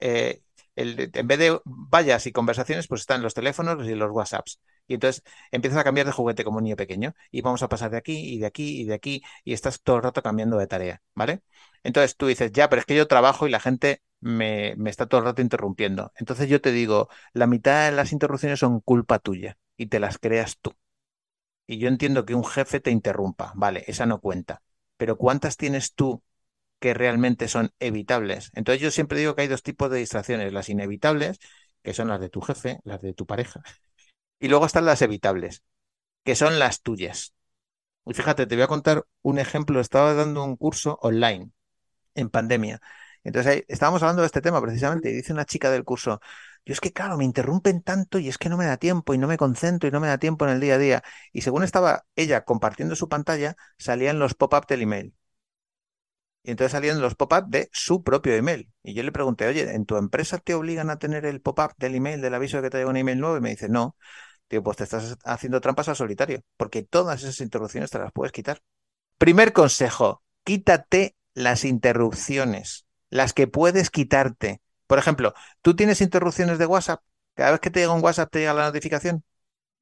Eh, 0.00 0.42
en 0.76 1.26
vez 1.28 1.38
de 1.38 1.60
vallas 1.64 2.26
y 2.26 2.32
conversaciones, 2.32 2.88
pues 2.88 3.02
están 3.02 3.22
los 3.22 3.34
teléfonos 3.34 3.86
y 3.86 3.94
los 3.94 4.10
WhatsApps. 4.10 4.60
Y 4.86 4.94
entonces 4.94 5.22
empiezas 5.50 5.78
a 5.78 5.84
cambiar 5.84 6.06
de 6.06 6.12
juguete 6.12 6.44
como 6.44 6.58
un 6.58 6.64
niño 6.64 6.76
pequeño 6.76 7.14
y 7.30 7.40
vamos 7.42 7.62
a 7.62 7.68
pasar 7.68 7.90
de 7.90 7.96
aquí 7.98 8.34
y 8.34 8.38
de 8.38 8.46
aquí 8.46 8.80
y 8.82 8.84
de 8.86 8.94
aquí 8.94 9.22
y 9.44 9.52
estás 9.54 9.80
todo 9.82 9.96
el 9.96 10.02
rato 10.02 10.22
cambiando 10.22 10.58
de 10.58 10.66
tarea, 10.66 11.00
¿vale? 11.14 11.42
Entonces 11.82 12.16
tú 12.16 12.26
dices, 12.26 12.52
ya, 12.52 12.68
pero 12.68 12.80
es 12.80 12.86
que 12.86 12.96
yo 12.96 13.06
trabajo 13.08 13.46
y 13.46 13.50
la 13.50 13.60
gente 13.60 14.02
me, 14.20 14.74
me 14.76 14.90
está 14.90 15.06
todo 15.06 15.20
el 15.20 15.26
rato 15.26 15.42
interrumpiendo. 15.42 16.12
Entonces 16.16 16.48
yo 16.48 16.60
te 16.60 16.72
digo, 16.72 17.08
la 17.32 17.46
mitad 17.46 17.86
de 17.90 17.96
las 17.96 18.12
interrupciones 18.12 18.58
son 18.60 18.80
culpa 18.80 19.18
tuya 19.18 19.56
y 19.76 19.86
te 19.86 20.00
las 20.00 20.18
creas 20.18 20.58
tú. 20.60 20.74
Y 21.66 21.78
yo 21.78 21.88
entiendo 21.88 22.24
que 22.26 22.34
un 22.34 22.44
jefe 22.44 22.80
te 22.80 22.90
interrumpa, 22.90 23.52
vale, 23.56 23.84
esa 23.86 24.06
no 24.06 24.20
cuenta. 24.20 24.62
Pero 24.96 25.16
¿cuántas 25.18 25.56
tienes 25.56 25.94
tú 25.94 26.22
que 26.80 26.94
realmente 26.94 27.48
son 27.48 27.72
evitables? 27.80 28.50
Entonces 28.54 28.82
yo 28.82 28.90
siempre 28.90 29.18
digo 29.18 29.34
que 29.36 29.42
hay 29.42 29.48
dos 29.48 29.62
tipos 29.62 29.90
de 29.90 29.98
distracciones, 29.98 30.52
las 30.52 30.68
inevitables, 30.68 31.38
que 31.82 31.94
son 31.94 32.08
las 32.08 32.20
de 32.20 32.30
tu 32.30 32.40
jefe, 32.40 32.80
las 32.84 33.02
de 33.02 33.14
tu 33.14 33.26
pareja, 33.26 33.62
y 34.40 34.48
luego 34.48 34.66
están 34.66 34.86
las 34.86 35.02
evitables, 35.02 35.62
que 36.24 36.36
son 36.36 36.58
las 36.58 36.82
tuyas. 36.82 37.34
Y 38.06 38.14
fíjate, 38.14 38.46
te 38.46 38.54
voy 38.56 38.64
a 38.64 38.68
contar 38.68 39.06
un 39.22 39.38
ejemplo. 39.38 39.80
Estaba 39.80 40.14
dando 40.14 40.44
un 40.44 40.56
curso 40.56 40.98
online 41.02 41.50
en 42.14 42.30
pandemia. 42.30 42.80
Entonces 43.24 43.64
estábamos 43.68 44.02
hablando 44.02 44.22
de 44.22 44.26
este 44.26 44.42
tema 44.42 44.60
precisamente 44.62 45.10
y 45.10 45.14
dice 45.14 45.32
una 45.32 45.44
chica 45.46 45.70
del 45.70 45.84
curso, 45.84 46.20
yo 46.64 46.72
es 46.72 46.80
que 46.80 46.92
claro, 46.92 47.16
me 47.16 47.24
interrumpen 47.24 47.82
tanto 47.82 48.18
y 48.18 48.28
es 48.28 48.38
que 48.38 48.48
no 48.48 48.56
me 48.56 48.64
da 48.66 48.76
tiempo 48.78 49.14
y 49.14 49.18
no 49.18 49.26
me 49.28 49.36
concentro 49.36 49.88
y 49.88 49.92
no 49.92 50.00
me 50.00 50.08
da 50.08 50.18
tiempo 50.18 50.46
en 50.46 50.52
el 50.52 50.60
día 50.60 50.74
a 50.74 50.78
día. 50.78 51.02
Y 51.32 51.42
según 51.42 51.62
estaba 51.62 52.06
ella 52.16 52.44
compartiendo 52.44 52.96
su 52.96 53.08
pantalla, 53.08 53.56
salían 53.78 54.18
los 54.18 54.34
pop-up 54.34 54.66
del 54.66 54.82
email. 54.82 55.14
Y 56.42 56.50
entonces 56.50 56.72
salían 56.72 57.00
los 57.00 57.14
pop-up 57.14 57.46
de 57.48 57.70
su 57.72 58.02
propio 58.02 58.34
email. 58.34 58.70
Y 58.82 58.92
yo 58.94 59.02
le 59.02 59.12
pregunté, 59.12 59.46
oye, 59.46 59.74
¿en 59.74 59.86
tu 59.86 59.96
empresa 59.96 60.38
te 60.38 60.54
obligan 60.54 60.90
a 60.90 60.98
tener 60.98 61.24
el 61.24 61.40
pop-up 61.40 61.72
del 61.78 61.94
email, 61.94 62.20
del 62.20 62.34
aviso 62.34 62.58
de 62.58 62.64
que 62.64 62.70
te 62.70 62.78
llega 62.78 62.90
un 62.90 62.98
email 62.98 63.18
nuevo? 63.18 63.38
Y 63.38 63.40
me 63.40 63.50
dice, 63.50 63.68
no. 63.70 63.96
Digo, 64.50 64.62
pues 64.62 64.76
te 64.76 64.84
estás 64.84 65.16
haciendo 65.24 65.60
trampas 65.62 65.88
al 65.88 65.96
solitario, 65.96 66.42
porque 66.58 66.82
todas 66.82 67.22
esas 67.22 67.40
interrupciones 67.40 67.90
te 67.90 67.98
las 67.98 68.12
puedes 68.12 68.32
quitar. 68.32 68.60
Primer 69.16 69.54
consejo, 69.54 70.22
quítate 70.44 71.16
las 71.32 71.64
interrupciones, 71.64 72.86
las 73.08 73.32
que 73.32 73.46
puedes 73.46 73.90
quitarte. 73.90 74.60
Por 74.86 74.98
ejemplo, 74.98 75.34
¿tú 75.62 75.74
tienes 75.76 76.00
interrupciones 76.00 76.58
de 76.58 76.66
WhatsApp? 76.66 77.02
Cada 77.34 77.52
vez 77.52 77.60
que 77.60 77.70
te 77.70 77.80
llega 77.80 77.92
un 77.92 78.04
WhatsApp 78.04 78.30
te 78.30 78.40
llega 78.40 78.54
la 78.54 78.66
notificación. 78.66 79.24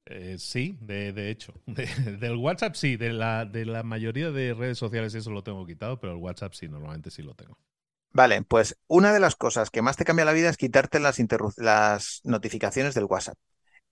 Eh, 0.07 0.37
sí, 0.39 0.77
de, 0.81 1.31
hecho. 1.31 1.55
del 1.67 2.37
WhatsApp 2.37 2.75
sí, 2.75 2.97
de 2.97 3.13
la, 3.13 3.45
de 3.45 3.65
la 3.65 3.83
mayoría 3.83 4.31
de 4.31 4.55
redes 4.55 4.79
sociales 4.79 5.15
eso 5.15 5.31
lo 5.31 5.43
tengo 5.43 5.67
quitado, 5.67 6.01
pero 6.01 6.13
el 6.13 6.19
WhatsApp 6.19 6.55
sí, 6.55 6.69
normalmente 6.69 7.11
sí 7.11 7.23
lo 7.23 7.35
tengo. 7.35 7.59
Vale, 8.13 8.43
pues 8.43 8.77
una 8.89 9.13
de 9.13 9.21
las 9.21 9.37
cosas 9.37 9.71
que 9.71 9.81
más 9.81 9.97
te 9.97 10.05
cambia 10.05 10.25
la 10.25 10.33
vida 10.33 10.51
es 10.51 10.57
quitarte 10.59 11.01
las, 11.01 11.19
las 11.57 12.21
notificaciones 12.25 12.95
del 12.95 13.05
WhatsApp. 13.05 13.39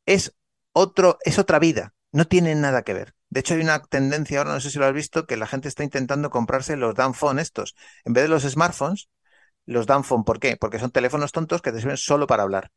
Es, 0.05 0.35
otro, 0.73 1.19
es 1.25 1.39
otra 1.39 1.59
vida, 1.59 1.95
no 2.13 2.27
tiene 2.27 2.55
nada 2.55 2.83
que 2.83 2.93
ver. 2.93 3.15
De 3.31 3.41
hecho, 3.41 3.55
hay 3.55 3.61
una 3.61 3.81
tendencia 3.83 4.39
ahora, 4.39 4.53
no 4.53 4.61
sé 4.61 4.71
si 4.71 4.79
lo 4.79 4.87
has 4.87 4.93
visto, 4.93 5.27
que 5.27 5.37
la 5.37 5.47
gente 5.47 5.69
está 5.69 5.85
intentando 5.85 6.31
comprarse 6.31 6.77
los 6.77 6.95
phone 7.15 7.39
estos. 7.39 7.77
En 8.05 8.13
vez 8.13 8.25
de 8.25 8.29
los 8.29 8.43
smartphones, 8.43 9.09
los 9.71 9.87
phone. 10.05 10.25
¿Por 10.25 10.41
qué? 10.41 10.57
Porque 10.57 10.79
son 10.79 10.91
teléfonos 10.91 11.33
tontos 11.33 11.63
que 11.63 11.73
te 11.73 11.81
sirven 11.81 11.97
solo 11.97 12.27
para 12.27 12.43
hablar. 12.43 12.71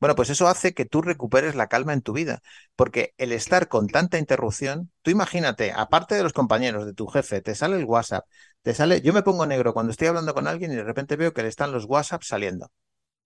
Bueno, 0.00 0.16
pues 0.16 0.30
eso 0.30 0.48
hace 0.48 0.74
que 0.74 0.84
tú 0.84 1.02
recuperes 1.02 1.54
la 1.54 1.68
calma 1.68 1.92
en 1.94 2.02
tu 2.02 2.12
vida, 2.12 2.40
porque 2.76 3.14
el 3.18 3.32
estar 3.32 3.68
con 3.68 3.88
tanta 3.88 4.18
interrupción, 4.18 4.92
tú 5.02 5.10
imagínate, 5.10 5.72
aparte 5.72 6.14
de 6.14 6.22
los 6.22 6.32
compañeros, 6.34 6.86
de 6.86 6.94
tu 6.94 7.06
jefe, 7.06 7.40
te 7.40 7.54
sale 7.54 7.76
el 7.78 7.84
WhatsApp, 7.86 8.26
te 8.62 8.74
sale, 8.74 9.00
yo 9.02 9.12
me 9.14 9.22
pongo 9.22 9.46
negro 9.46 9.72
cuando 9.72 9.92
estoy 9.92 10.08
hablando 10.08 10.34
con 10.34 10.46
alguien 10.48 10.72
y 10.72 10.76
de 10.76 10.84
repente 10.84 11.16
veo 11.16 11.32
que 11.32 11.42
le 11.42 11.48
están 11.48 11.72
los 11.72 11.86
WhatsApp 11.86 12.22
saliendo. 12.22 12.70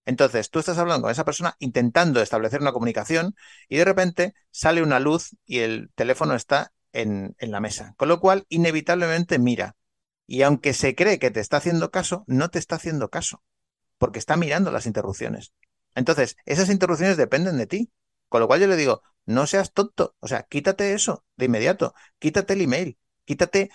Entonces, 0.06 0.50
tú 0.50 0.58
estás 0.60 0.78
hablando 0.78 1.02
con 1.02 1.12
esa 1.12 1.24
persona 1.24 1.56
intentando 1.58 2.22
establecer 2.22 2.60
una 2.62 2.72
comunicación 2.72 3.34
y 3.68 3.76
de 3.78 3.84
repente 3.84 4.34
sale 4.50 4.82
una 4.82 5.00
luz 5.00 5.36
y 5.46 5.60
el 5.60 5.90
teléfono 5.94 6.34
está 6.34 6.72
en, 6.92 7.36
en 7.38 7.50
la 7.52 7.60
mesa, 7.60 7.94
con 7.98 8.08
lo 8.08 8.20
cual 8.20 8.46
inevitablemente 8.50 9.38
mira. 9.38 9.76
Y 10.28 10.42
aunque 10.42 10.74
se 10.74 10.94
cree 10.94 11.18
que 11.18 11.32
te 11.32 11.40
está 11.40 11.56
haciendo 11.56 11.90
caso, 11.90 12.22
no 12.28 12.50
te 12.50 12.60
está 12.60 12.76
haciendo 12.76 13.08
caso, 13.08 13.42
porque 13.98 14.20
está 14.20 14.36
mirando 14.36 14.70
las 14.70 14.86
interrupciones. 14.86 15.52
Entonces, 15.96 16.36
esas 16.44 16.70
interrupciones 16.70 17.16
dependen 17.16 17.56
de 17.58 17.66
ti. 17.66 17.90
Con 18.28 18.42
lo 18.42 18.46
cual 18.46 18.60
yo 18.60 18.66
le 18.66 18.76
digo, 18.76 19.02
no 19.24 19.46
seas 19.46 19.72
tonto, 19.72 20.14
o 20.20 20.28
sea, 20.28 20.42
quítate 20.42 20.92
eso 20.92 21.24
de 21.36 21.46
inmediato, 21.46 21.94
quítate 22.18 22.52
el 22.52 22.60
email, 22.60 22.98
quítate 23.24 23.70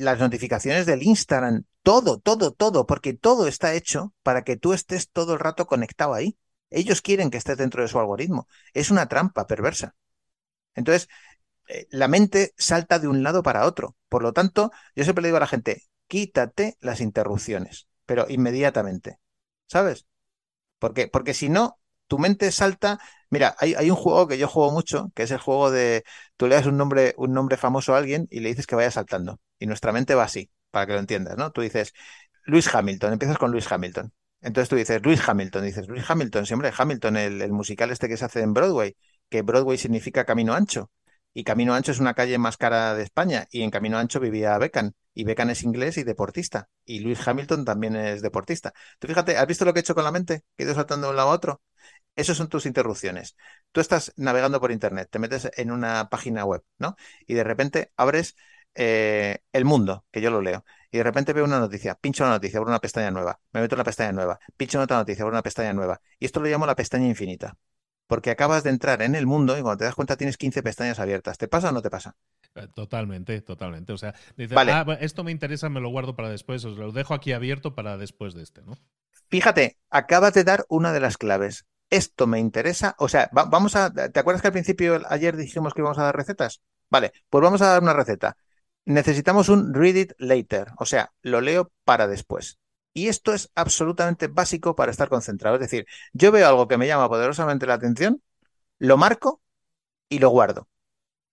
las 0.00 0.18
notificaciones 0.18 0.84
del 0.84 1.04
Instagram, 1.04 1.64
todo, 1.82 2.18
todo, 2.18 2.52
todo, 2.52 2.86
porque 2.86 3.12
todo 3.12 3.46
está 3.46 3.74
hecho 3.74 4.14
para 4.24 4.42
que 4.42 4.56
tú 4.56 4.72
estés 4.72 5.10
todo 5.10 5.34
el 5.34 5.40
rato 5.40 5.66
conectado 5.66 6.14
ahí. 6.14 6.36
Ellos 6.70 7.02
quieren 7.02 7.30
que 7.30 7.38
estés 7.38 7.56
dentro 7.56 7.82
de 7.82 7.88
su 7.88 8.00
algoritmo. 8.00 8.48
Es 8.72 8.90
una 8.90 9.08
trampa 9.08 9.46
perversa. 9.46 9.94
Entonces, 10.74 11.08
la 11.90 12.08
mente 12.08 12.54
salta 12.56 12.98
de 12.98 13.08
un 13.08 13.22
lado 13.22 13.42
para 13.42 13.66
otro. 13.66 13.96
Por 14.08 14.22
lo 14.22 14.32
tanto, 14.32 14.70
yo 14.94 15.04
siempre 15.04 15.22
le 15.22 15.28
digo 15.28 15.38
a 15.38 15.40
la 15.40 15.46
gente, 15.46 15.82
quítate 16.08 16.76
las 16.80 17.00
interrupciones, 17.00 17.88
pero 18.06 18.26
inmediatamente. 18.28 19.18
¿Sabes? 19.66 20.06
¿Por 20.78 20.94
qué? 20.94 21.08
Porque 21.08 21.34
si 21.34 21.48
no, 21.48 21.78
tu 22.06 22.18
mente 22.18 22.52
salta. 22.52 22.98
Mira, 23.30 23.56
hay, 23.58 23.74
hay, 23.74 23.90
un 23.90 23.96
juego 23.96 24.28
que 24.28 24.38
yo 24.38 24.48
juego 24.48 24.70
mucho, 24.72 25.10
que 25.14 25.22
es 25.22 25.30
el 25.30 25.38
juego 25.38 25.70
de 25.70 26.04
tú 26.36 26.46
le 26.46 26.56
das 26.56 26.66
un 26.66 26.76
nombre, 26.76 27.14
un 27.16 27.32
nombre 27.32 27.56
famoso 27.56 27.94
a 27.94 27.98
alguien 27.98 28.28
y 28.30 28.40
le 28.40 28.50
dices 28.50 28.66
que 28.66 28.74
vaya 28.74 28.90
saltando. 28.90 29.40
Y 29.58 29.66
nuestra 29.66 29.92
mente 29.92 30.14
va 30.14 30.24
así, 30.24 30.50
para 30.70 30.86
que 30.86 30.92
lo 30.92 30.98
entiendas, 30.98 31.38
¿no? 31.38 31.52
Tú 31.52 31.62
dices, 31.62 31.94
Luis 32.44 32.72
Hamilton, 32.74 33.14
empiezas 33.14 33.38
con 33.38 33.50
Luis 33.52 33.70
Hamilton. 33.70 34.12
Entonces 34.42 34.68
tú 34.68 34.76
dices, 34.76 35.00
Luis 35.02 35.26
Hamilton, 35.26 35.64
dices, 35.64 35.88
Luis 35.88 36.04
Hamilton, 36.08 36.46
siempre 36.46 36.72
Hamilton, 36.76 37.16
el 37.16 37.52
musical 37.52 37.90
este 37.90 38.08
que 38.08 38.16
se 38.16 38.24
hace 38.26 38.40
en 38.42 38.52
Broadway, 38.52 38.96
que 39.30 39.42
Broadway 39.42 39.78
significa 39.78 40.24
camino 40.24 40.52
ancho. 40.52 40.90
Y 41.34 41.44
Camino 41.44 41.74
Ancho 41.74 41.92
es 41.92 42.00
una 42.00 42.14
calle 42.14 42.38
más 42.38 42.56
cara 42.56 42.94
de 42.94 43.02
España. 43.02 43.46
Y 43.50 43.62
en 43.62 43.70
Camino 43.70 43.98
Ancho 43.98 44.20
vivía 44.20 44.56
Beckham. 44.58 44.92
Y 45.14 45.24
Beckham 45.24 45.50
es 45.50 45.62
inglés 45.62 45.96
y 45.98 46.04
deportista. 46.04 46.68
Y 46.84 47.00
Luis 47.00 47.26
Hamilton 47.26 47.64
también 47.64 47.96
es 47.96 48.22
deportista. 48.22 48.72
Tú 48.98 49.08
fíjate, 49.08 49.36
¿has 49.36 49.46
visto 49.46 49.64
lo 49.64 49.72
que 49.72 49.80
he 49.80 49.82
hecho 49.82 49.94
con 49.94 50.04
la 50.04 50.12
mente? 50.12 50.42
Que 50.56 50.64
he 50.64 50.66
ido 50.66 50.74
saltando 50.74 51.06
de 51.06 51.10
un 51.12 51.16
lado 51.16 51.30
a 51.30 51.34
otro. 51.34 51.62
Esas 52.16 52.36
son 52.36 52.48
tus 52.48 52.66
interrupciones. 52.66 53.36
Tú 53.72 53.80
estás 53.80 54.12
navegando 54.16 54.60
por 54.60 54.70
Internet, 54.72 55.08
te 55.10 55.18
metes 55.18 55.50
en 55.56 55.70
una 55.70 56.08
página 56.10 56.44
web, 56.44 56.62
¿no? 56.78 56.96
Y 57.26 57.34
de 57.34 57.44
repente 57.44 57.92
abres 57.96 58.36
eh, 58.74 59.38
El 59.52 59.64
Mundo, 59.64 60.04
que 60.10 60.20
yo 60.20 60.30
lo 60.30 60.42
leo. 60.42 60.64
Y 60.90 60.98
de 60.98 61.04
repente 61.04 61.32
veo 61.32 61.44
una 61.44 61.58
noticia, 61.58 61.94
pincho 61.94 62.24
una 62.24 62.34
noticia, 62.34 62.58
abro 62.58 62.70
una 62.70 62.80
pestaña 62.80 63.10
nueva, 63.10 63.40
me 63.52 63.62
meto 63.62 63.74
en 63.76 63.78
la 63.78 63.84
pestaña 63.84 64.12
nueva, 64.12 64.38
pincho 64.56 64.78
en 64.78 64.84
otra 64.84 64.98
noticia, 64.98 65.22
abro 65.22 65.34
una 65.34 65.42
pestaña 65.42 65.72
nueva. 65.72 66.00
Y 66.18 66.26
esto 66.26 66.40
lo 66.40 66.48
llamo 66.48 66.66
la 66.66 66.76
pestaña 66.76 67.06
infinita 67.06 67.56
porque 68.12 68.30
acabas 68.30 68.62
de 68.62 68.68
entrar 68.68 69.00
en 69.00 69.14
el 69.14 69.24
mundo 69.24 69.56
y 69.56 69.62
cuando 69.62 69.78
te 69.78 69.84
das 69.84 69.94
cuenta 69.94 70.18
tienes 70.18 70.36
15 70.36 70.62
pestañas 70.62 70.98
abiertas. 70.98 71.38
¿Te 71.38 71.48
pasa 71.48 71.70
o 71.70 71.72
no 71.72 71.80
te 71.80 71.88
pasa? 71.88 72.14
Eh, 72.54 72.68
totalmente, 72.74 73.40
totalmente. 73.40 73.94
O 73.94 73.96
sea, 73.96 74.14
vale. 74.50 74.70
Ah, 74.70 74.84
esto 75.00 75.24
me 75.24 75.30
interesa, 75.30 75.70
me 75.70 75.80
lo 75.80 75.88
guardo 75.88 76.14
para 76.14 76.28
después, 76.28 76.62
os 76.66 76.76
lo 76.76 76.92
dejo 76.92 77.14
aquí 77.14 77.32
abierto 77.32 77.74
para 77.74 77.96
después 77.96 78.34
de 78.34 78.42
este, 78.42 78.60
¿no? 78.60 78.76
Fíjate, 79.30 79.78
acabas 79.88 80.34
de 80.34 80.44
dar 80.44 80.66
una 80.68 80.92
de 80.92 81.00
las 81.00 81.16
claves. 81.16 81.64
Esto 81.88 82.26
me 82.26 82.38
interesa, 82.38 82.96
o 82.98 83.08
sea, 83.08 83.30
vamos 83.32 83.76
a, 83.76 83.90
¿te 83.90 84.20
acuerdas 84.20 84.42
que 84.42 84.48
al 84.48 84.52
principio 84.52 85.00
ayer 85.08 85.34
dijimos 85.34 85.72
que 85.72 85.80
íbamos 85.80 85.98
a 85.98 86.02
dar 86.02 86.14
recetas? 86.14 86.60
Vale, 86.90 87.12
pues 87.30 87.42
vamos 87.42 87.62
a 87.62 87.68
dar 87.68 87.82
una 87.82 87.94
receta. 87.94 88.36
Necesitamos 88.84 89.48
un 89.48 89.72
read 89.72 89.96
it 89.96 90.12
later, 90.18 90.68
o 90.76 90.84
sea, 90.84 91.14
lo 91.22 91.40
leo 91.40 91.72
para 91.86 92.08
después. 92.08 92.58
Y 92.94 93.08
esto 93.08 93.32
es 93.32 93.50
absolutamente 93.54 94.28
básico 94.28 94.76
para 94.76 94.90
estar 94.90 95.08
concentrado. 95.08 95.56
Es 95.56 95.62
decir, 95.62 95.86
yo 96.12 96.30
veo 96.30 96.46
algo 96.46 96.68
que 96.68 96.76
me 96.76 96.86
llama 96.86 97.08
poderosamente 97.08 97.66
la 97.66 97.74
atención, 97.74 98.22
lo 98.78 98.96
marco 98.96 99.40
y 100.08 100.18
lo 100.18 100.28
guardo. 100.28 100.68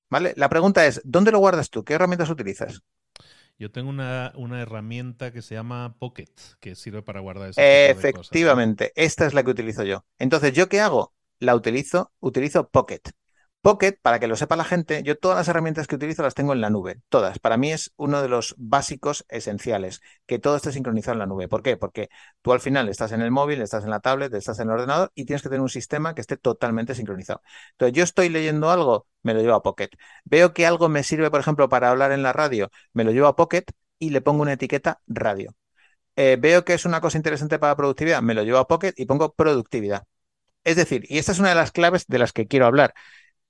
¿Vale? 0.09 0.33
La 0.37 0.49
pregunta 0.49 0.85
es, 0.85 1.01
¿dónde 1.03 1.31
lo 1.31 1.39
guardas 1.39 1.69
tú? 1.69 1.83
¿Qué 1.83 1.93
herramientas 1.93 2.29
utilizas? 2.29 2.81
Yo 3.59 3.71
tengo 3.71 3.89
una, 3.89 4.31
herramienta 4.61 5.33
que 5.33 5.41
se 5.41 5.53
llama 5.53 5.97
Pocket, 5.99 6.31
que 6.61 6.75
sirve 6.75 7.01
para 7.03 7.19
guardar 7.19 7.49
eso. 7.49 7.59
Efectivamente, 7.61 8.93
esta 8.95 9.25
es 9.25 9.33
la 9.33 9.43
que 9.43 9.51
utilizo 9.51 9.83
yo. 9.83 10.05
Entonces, 10.17 10.53
¿yo 10.53 10.69
qué 10.69 10.79
hago? 10.79 11.13
La 11.39 11.55
utilizo, 11.55 12.13
utilizo 12.21 12.69
Pocket. 12.69 13.01
Pocket, 13.61 13.99
para 14.01 14.19
que 14.19 14.27
lo 14.27 14.37
sepa 14.37 14.55
la 14.55 14.63
gente, 14.63 15.03
yo 15.03 15.17
todas 15.17 15.37
las 15.37 15.47
herramientas 15.49 15.85
que 15.85 15.95
utilizo 15.95 16.23
las 16.23 16.33
tengo 16.33 16.53
en 16.53 16.61
la 16.61 16.69
nube, 16.69 17.01
todas. 17.09 17.39
Para 17.39 17.57
mí 17.57 17.73
es 17.73 17.91
uno 17.97 18.21
de 18.21 18.29
los 18.29 18.55
básicos 18.57 19.25
esenciales, 19.27 19.99
que 20.25 20.39
todo 20.39 20.55
esté 20.55 20.71
sincronizado 20.71 21.13
en 21.13 21.19
la 21.19 21.25
nube. 21.25 21.49
¿Por 21.49 21.61
qué? 21.61 21.75
Porque 21.75 22.07
tú 22.41 22.53
al 22.53 22.61
final 22.61 22.87
estás 22.87 23.11
en 23.11 23.21
el 23.21 23.31
móvil, 23.31 23.61
estás 23.61 23.83
en 23.83 23.89
la 23.89 23.99
tablet, 23.99 24.33
estás 24.33 24.59
en 24.59 24.69
el 24.69 24.75
ordenador 24.75 25.11
y 25.13 25.25
tienes 25.25 25.41
que 25.41 25.49
tener 25.49 25.61
un 25.61 25.67
sistema 25.69 26.15
que 26.15 26.21
esté 26.21 26.37
totalmente 26.37 26.95
sincronizado. 26.95 27.41
Entonces, 27.71 27.97
yo 27.97 28.03
estoy 28.05 28.29
leyendo 28.29 28.69
algo, 28.71 29.07
me 29.23 29.33
lo 29.33 29.41
llevo 29.41 29.55
a 29.55 29.61
Pocket. 29.61 29.89
Veo 30.23 30.53
que 30.53 30.65
algo 30.65 30.87
me 30.87 31.03
sirve, 31.03 31.29
por 31.29 31.41
ejemplo, 31.41 31.67
para 31.67 31.89
hablar 31.89 32.13
en 32.13 32.23
la 32.23 32.31
radio, 32.31 32.69
me 32.93 33.03
lo 33.03 33.11
llevo 33.11 33.27
a 33.27 33.35
Pocket 33.35 33.65
y 33.99 34.11
le 34.11 34.21
pongo 34.21 34.41
una 34.41 34.53
etiqueta 34.53 35.01
radio. 35.05 35.53
Eh, 36.15 36.37
veo 36.39 36.65
que 36.65 36.73
es 36.73 36.85
una 36.85 37.01
cosa 37.01 37.17
interesante 37.17 37.59
para 37.59 37.75
productividad, 37.75 38.21
me 38.21 38.33
lo 38.33 38.43
llevo 38.43 38.59
a 38.59 38.67
Pocket 38.67 38.93
y 38.97 39.05
pongo 39.05 39.33
productividad. 39.33 40.05
Es 40.63 40.75
decir, 40.75 41.05
y 41.09 41.17
esta 41.17 41.31
es 41.31 41.39
una 41.39 41.49
de 41.49 41.55
las 41.55 41.71
claves 41.71 42.05
de 42.07 42.19
las 42.19 42.33
que 42.33 42.47
quiero 42.47 42.65
hablar. 42.65 42.93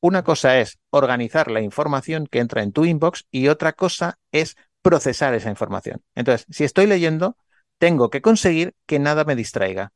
Una 0.01 0.23
cosa 0.23 0.59
es 0.59 0.79
organizar 0.91 1.51
la 1.51 1.61
información 1.61 2.27
que 2.27 2.39
entra 2.39 2.63
en 2.63 2.71
tu 2.71 2.85
inbox 2.85 3.25
y 3.31 3.49
otra 3.49 3.73
cosa 3.73 4.17
es 4.31 4.55
procesar 4.81 5.33
esa 5.33 5.49
información. 5.49 6.01
Entonces, 6.15 6.47
si 6.49 6.63
estoy 6.63 6.87
leyendo, 6.87 7.37
tengo 7.77 8.09
que 8.09 8.21
conseguir 8.21 8.75
que 8.85 8.99
nada 8.99 9.25
me 9.25 9.35
distraiga. 9.35 9.91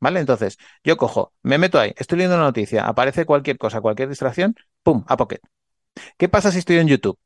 ¿Vale? 0.00 0.20
Entonces, 0.20 0.58
yo 0.82 0.96
cojo, 0.96 1.32
me 1.42 1.56
meto 1.56 1.78
ahí, 1.78 1.94
estoy 1.96 2.18
leyendo 2.18 2.36
una 2.36 2.44
noticia, 2.46 2.86
aparece 2.86 3.24
cualquier 3.24 3.56
cosa, 3.58 3.80
cualquier 3.80 4.08
distracción, 4.08 4.54
¡pum! 4.82 5.04
a 5.06 5.16
Pocket. 5.16 5.40
¿Qué 6.18 6.28
pasa 6.28 6.52
si 6.52 6.58
estoy 6.58 6.76
en 6.78 6.88
YouTube? 6.88 7.18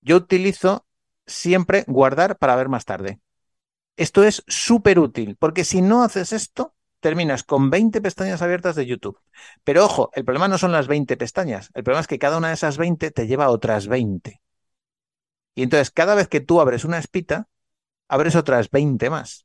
Yo 0.00 0.16
utilizo 0.16 0.86
siempre 1.26 1.84
guardar 1.86 2.38
para 2.38 2.56
ver 2.56 2.68
más 2.68 2.84
tarde. 2.84 3.20
Esto 3.96 4.24
es 4.24 4.42
súper 4.46 4.98
útil, 4.98 5.36
porque 5.38 5.64
si 5.64 5.82
no 5.82 6.02
haces 6.02 6.32
esto, 6.32 6.73
terminas 7.04 7.44
con 7.44 7.68
20 7.68 8.00
pestañas 8.00 8.40
abiertas 8.40 8.76
de 8.76 8.86
YouTube. 8.86 9.20
Pero 9.62 9.84
ojo, 9.84 10.10
el 10.14 10.24
problema 10.24 10.48
no 10.48 10.56
son 10.56 10.72
las 10.72 10.86
20 10.86 11.18
pestañas, 11.18 11.70
el 11.74 11.84
problema 11.84 12.00
es 12.00 12.06
que 12.06 12.18
cada 12.18 12.38
una 12.38 12.48
de 12.48 12.54
esas 12.54 12.78
20 12.78 13.10
te 13.10 13.26
lleva 13.26 13.44
a 13.44 13.50
otras 13.50 13.88
20. 13.88 14.40
Y 15.54 15.62
entonces 15.64 15.90
cada 15.90 16.14
vez 16.14 16.28
que 16.28 16.40
tú 16.40 16.62
abres 16.62 16.86
una 16.86 16.98
espita, 16.98 17.46
abres 18.08 18.36
otras 18.36 18.70
20 18.70 19.10
más. 19.10 19.44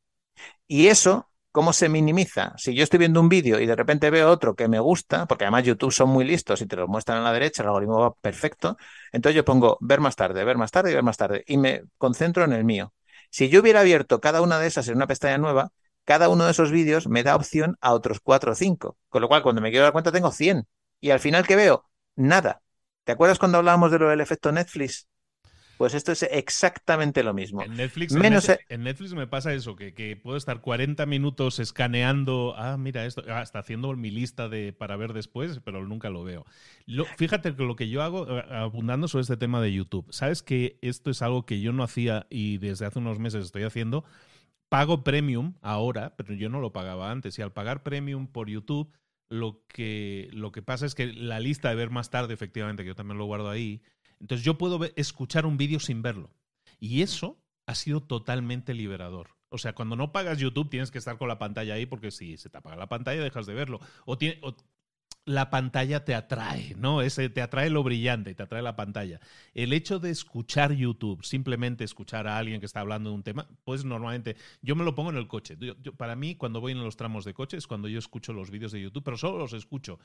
Y 0.67 0.87
eso, 0.87 1.29
¿cómo 1.51 1.73
se 1.73 1.89
minimiza? 1.89 2.53
Si 2.57 2.73
yo 2.73 2.83
estoy 2.83 2.99
viendo 2.99 3.19
un 3.19 3.27
vídeo 3.27 3.59
y 3.59 3.65
de 3.65 3.75
repente 3.75 4.09
veo 4.09 4.29
otro 4.29 4.55
que 4.55 4.69
me 4.69 4.79
gusta, 4.79 5.25
porque 5.27 5.43
además 5.43 5.65
YouTube 5.65 5.91
son 5.91 6.09
muy 6.11 6.23
listos 6.23 6.61
y 6.61 6.65
te 6.65 6.77
lo 6.77 6.87
muestran 6.87 7.17
a 7.19 7.23
la 7.23 7.33
derecha, 7.33 7.63
el 7.63 7.67
algoritmo 7.67 7.99
va 7.99 8.13
perfecto, 8.13 8.77
entonces 9.11 9.35
yo 9.35 9.43
pongo 9.43 9.77
ver 9.81 9.99
más 9.99 10.15
tarde, 10.15 10.45
ver 10.45 10.57
más 10.57 10.71
tarde 10.71 10.91
y 10.91 10.95
ver 10.95 11.03
más 11.03 11.17
tarde 11.17 11.43
y 11.45 11.57
me 11.57 11.83
concentro 11.97 12.45
en 12.45 12.53
el 12.53 12.63
mío. 12.63 12.93
Si 13.31 13.49
yo 13.49 13.59
hubiera 13.59 13.81
abierto 13.81 14.21
cada 14.21 14.41
una 14.41 14.59
de 14.59 14.67
esas 14.67 14.87
en 14.87 14.95
una 14.95 15.07
pestaña 15.07 15.37
nueva, 15.37 15.73
cada 16.05 16.29
uno 16.29 16.45
de 16.45 16.51
esos 16.51 16.71
vídeos 16.71 17.07
me 17.07 17.23
da 17.23 17.35
opción 17.35 17.77
a 17.81 17.93
otros 17.93 18.19
4 18.21 18.51
o 18.51 18.55
5. 18.55 18.97
Con 19.09 19.21
lo 19.21 19.27
cual, 19.27 19.43
cuando 19.43 19.61
me 19.61 19.69
quiero 19.69 19.83
dar 19.83 19.93
cuenta, 19.93 20.11
tengo 20.11 20.31
100. 20.31 20.67
Y 20.99 21.11
al 21.11 21.19
final, 21.19 21.45
¿qué 21.45 21.55
veo? 21.55 21.85
Nada. 22.15 22.61
¿Te 23.03 23.13
acuerdas 23.13 23.39
cuando 23.39 23.57
hablábamos 23.57 23.91
de 23.91 23.99
lo 23.99 24.09
del 24.09 24.21
efecto 24.21 24.51
Netflix? 24.51 25.07
Pues 25.79 25.93
esto 25.93 26.11
es 26.11 26.23
exactamente 26.23 27.23
lo 27.23 27.33
mismo. 27.33 27.61
En 27.63 27.77
Netflix, 27.77 28.11
Menos... 28.11 28.49
E- 28.49 28.59
en, 28.67 28.83
Netflix 28.83 29.13
me 29.13 29.27
pasa 29.27 29.53
eso, 29.53 29.77
que, 29.77 30.19
puedo 30.21 30.35
estar 30.35 30.59
40 30.59 31.05
minutos 31.05 31.57
escaneando, 31.59 32.53
ah, 32.57 32.75
mira 32.75 33.05
esto, 33.05 33.23
ah, 33.29 33.41
está 33.41 33.59
haciendo 33.59 33.95
mi 33.95 34.11
lista 34.11 34.49
de 34.49 34.73
para 34.73 34.97
ver 34.97 35.13
después, 35.13 35.61
pero 35.63 35.87
nunca 35.87 36.09
lo 36.09 36.25
veo. 36.25 36.45
fíjate 37.15 37.55
que 37.55 37.63
lo 37.63 37.77
que 37.77 37.87
yo 37.87 38.03
hago, 38.03 38.39
eh, 38.39 38.43
abundando 38.49 39.07
sobre 39.07 39.21
este 39.21 39.37
tema 39.37 39.61
de 39.61 39.71
YouTube, 39.71 40.05
sabes 40.09 40.43
que 40.43 40.77
esto 40.81 41.11
es 41.11 41.21
algo 41.21 41.45
que 41.45 41.61
yo 41.61 41.71
no 41.71 41.83
hacía 41.83 42.27
y 42.29 42.57
desde 42.57 42.85
hace 42.85 42.99
unos 42.99 43.17
meses 43.17 43.45
estoy 43.45 43.63
haciendo, 43.63 44.03
pago 44.69 45.03
premium 45.03 45.55
ahora, 45.61 46.15
pero 46.15 46.33
yo 46.33 46.49
no 46.49 46.61
lo 46.61 46.71
pagaba 46.71 47.11
antes. 47.11 47.37
Y 47.37 47.41
al 47.41 47.51
pagar 47.51 47.83
premium 47.83 48.27
por 48.27 48.49
YouTube, 48.49 48.91
lo 49.27 49.65
que, 49.67 50.29
lo 50.31 50.51
que 50.51 50.61
pasa 50.61 50.85
es 50.85 50.95
que 50.95 51.07
la 51.07 51.39
lista 51.39 51.69
de 51.69 51.75
ver 51.75 51.89
más 51.89 52.09
tarde, 52.09 52.33
efectivamente, 52.33 52.83
que 52.83 52.89
yo 52.89 52.95
también 52.95 53.17
lo 53.17 53.25
guardo 53.25 53.49
ahí, 53.49 53.81
entonces 54.19 54.45
yo 54.45 54.57
puedo 54.57 54.79
escuchar 54.95 55.45
un 55.45 55.57
vídeo 55.57 55.79
sin 55.79 56.01
verlo. 56.01 56.31
Y 56.79 57.01
eso 57.01 57.41
ha 57.65 57.75
sido 57.75 58.01
totalmente 58.01 58.73
liberador. 58.73 59.35
O 59.49 59.57
sea, 59.57 59.73
cuando 59.73 59.95
no 59.95 60.11
pagas 60.11 60.37
YouTube 60.37 60.69
tienes 60.69 60.91
que 60.91 60.99
estar 60.99 61.17
con 61.17 61.27
la 61.27 61.39
pantalla 61.39 61.73
ahí 61.73 61.85
porque 61.85 62.11
si 62.11 62.37
se 62.37 62.49
te 62.49 62.57
apaga 62.57 62.75
la 62.75 62.89
pantalla 62.89 63.21
dejas 63.21 63.45
de 63.45 63.53
verlo. 63.53 63.79
O, 64.05 64.17
tiene, 64.17 64.39
la 65.29 65.51
pantalla 65.51 66.03
te 66.03 66.15
atrae, 66.15 66.73
¿no? 66.75 67.03
Ese, 67.03 67.29
te 67.29 67.43
atrae 67.43 67.69
lo 67.69 67.83
brillante, 67.83 68.33
te 68.33 68.41
atrae 68.41 68.63
la 68.63 68.75
pantalla. 68.75 69.19
El 69.53 69.73
hecho 69.73 69.99
de 69.99 70.09
escuchar 70.09 70.73
YouTube, 70.73 71.23
simplemente 71.23 71.83
escuchar 71.83 72.27
a 72.27 72.39
alguien 72.39 72.59
que 72.59 72.65
está 72.65 72.79
hablando 72.79 73.11
de 73.11 73.15
un 73.15 73.21
tema, 73.21 73.47
pues 73.63 73.85
normalmente 73.85 74.37
yo 74.63 74.75
me 74.75 74.83
lo 74.83 74.95
pongo 74.95 75.11
en 75.11 75.17
el 75.17 75.27
coche. 75.27 75.55
para 75.97 76.15
mí, 76.15 76.33
cuando 76.33 76.61
voy 76.61 76.71
en 76.71 76.83
los 76.83 76.97
tramos 76.97 77.25
de 77.25 77.35
coche, 77.35 77.57
es 77.57 77.67
cuando 77.67 77.87
yo 77.87 77.99
escucho 77.99 78.33
los 78.33 78.49
vídeos 78.49 78.71
de 78.71 78.81
YouTube, 78.81 79.03
pero 79.03 79.17
solo 79.17 79.37
los 79.37 79.53
escucho. 79.53 79.99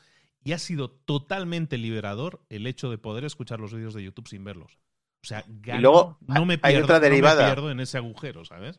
Y 0.44 0.52
ha 0.52 0.58
sido 0.58 0.90
totalmente 0.90 1.78
liberador 1.78 2.44
el 2.50 2.66
hecho 2.66 2.90
de 2.90 2.98
poder 2.98 3.24
escuchar 3.24 3.60
los 3.60 3.72
vídeos 3.72 3.94
de 3.94 4.02
YouTube 4.02 4.28
sin 4.28 4.44
verlos. 4.44 4.78
O 5.22 5.26
sea, 5.26 5.42
luego, 5.78 6.18
no 6.20 6.44
me 6.44 6.58
pierdo, 6.58 6.84
otra 6.84 7.00
derivada. 7.00 7.34
No 7.34 7.48
me 7.48 7.54
pierdo 7.54 7.70
en 7.70 7.80
ese 7.80 7.96
agujero, 7.96 8.44
¿sabes? 8.44 8.78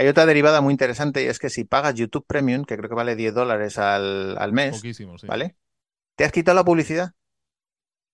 Hay 0.00 0.08
otra 0.08 0.24
derivada 0.24 0.62
muy 0.62 0.72
interesante 0.72 1.22
y 1.22 1.26
es 1.26 1.38
que 1.38 1.50
si 1.50 1.64
pagas 1.64 1.94
YouTube 1.94 2.24
Premium, 2.26 2.64
que 2.64 2.78
creo 2.78 2.88
que 2.88 2.94
vale 2.94 3.16
10 3.16 3.34
dólares 3.34 3.76
al, 3.76 4.50
mes, 4.50 4.80
¿vale? 5.28 5.56
Te 6.16 6.24
has 6.24 6.32
quitado 6.32 6.54
la 6.54 6.64
publicidad. 6.64 7.12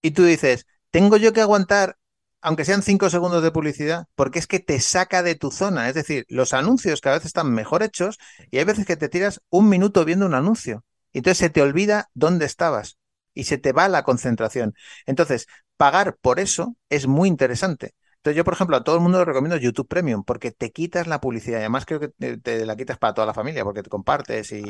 Y 0.02 0.10
tú 0.10 0.24
dices, 0.24 0.66
¿tengo 0.90 1.16
yo 1.16 1.32
que 1.32 1.42
aguantar 1.42 1.96
aunque 2.40 2.64
sean 2.64 2.82
cinco 2.82 3.08
segundos 3.08 3.40
de 3.44 3.52
publicidad, 3.52 4.06
porque 4.16 4.40
es 4.40 4.48
que 4.48 4.58
te 4.58 4.80
saca 4.80 5.22
de 5.22 5.36
tu 5.36 5.52
zona. 5.52 5.88
Es 5.88 5.94
decir, 5.94 6.26
los 6.28 6.54
anuncios 6.54 7.00
cada 7.00 7.18
vez 7.18 7.24
están 7.24 7.52
mejor 7.52 7.84
hechos 7.84 8.18
y 8.50 8.58
hay 8.58 8.64
veces 8.64 8.84
que 8.84 8.96
te 8.96 9.08
tiras 9.08 9.40
un 9.48 9.68
minuto 9.68 10.04
viendo 10.04 10.26
un 10.26 10.34
anuncio. 10.34 10.84
Y 11.12 11.18
entonces 11.18 11.38
se 11.38 11.50
te 11.50 11.62
olvida 11.62 12.10
dónde 12.14 12.46
estabas 12.46 12.98
y 13.32 13.44
se 13.44 13.58
te 13.58 13.72
va 13.72 13.88
la 13.88 14.02
concentración. 14.02 14.74
Entonces, 15.06 15.46
pagar 15.76 16.16
por 16.20 16.40
eso 16.40 16.76
es 16.88 17.06
muy 17.06 17.28
interesante. 17.28 17.94
Entonces, 18.26 18.38
yo, 18.38 18.45
por 18.45 18.54
ejemplo, 18.54 18.76
a 18.76 18.83
todo 18.83 18.97
el 18.97 19.02
mundo 19.02 19.18
le 19.18 19.25
recomiendo 19.25 19.56
YouTube 19.56 19.87
Premium 19.87 20.25
porque 20.25 20.50
te 20.50 20.73
quitas 20.73 21.06
la 21.06 21.21
publicidad 21.21 21.59
y 21.59 21.61
además 21.61 21.87
creo 21.87 22.00
que 22.00 22.09
te, 22.09 22.66
la 22.66 22.75
quitas 22.75 22.99
para 22.99 23.14
toda 23.14 23.25
la 23.25 23.35
familia 23.35 23.62
porque 23.62 23.85
te 23.85 23.88
compartes 23.88 24.50
y 24.50 24.64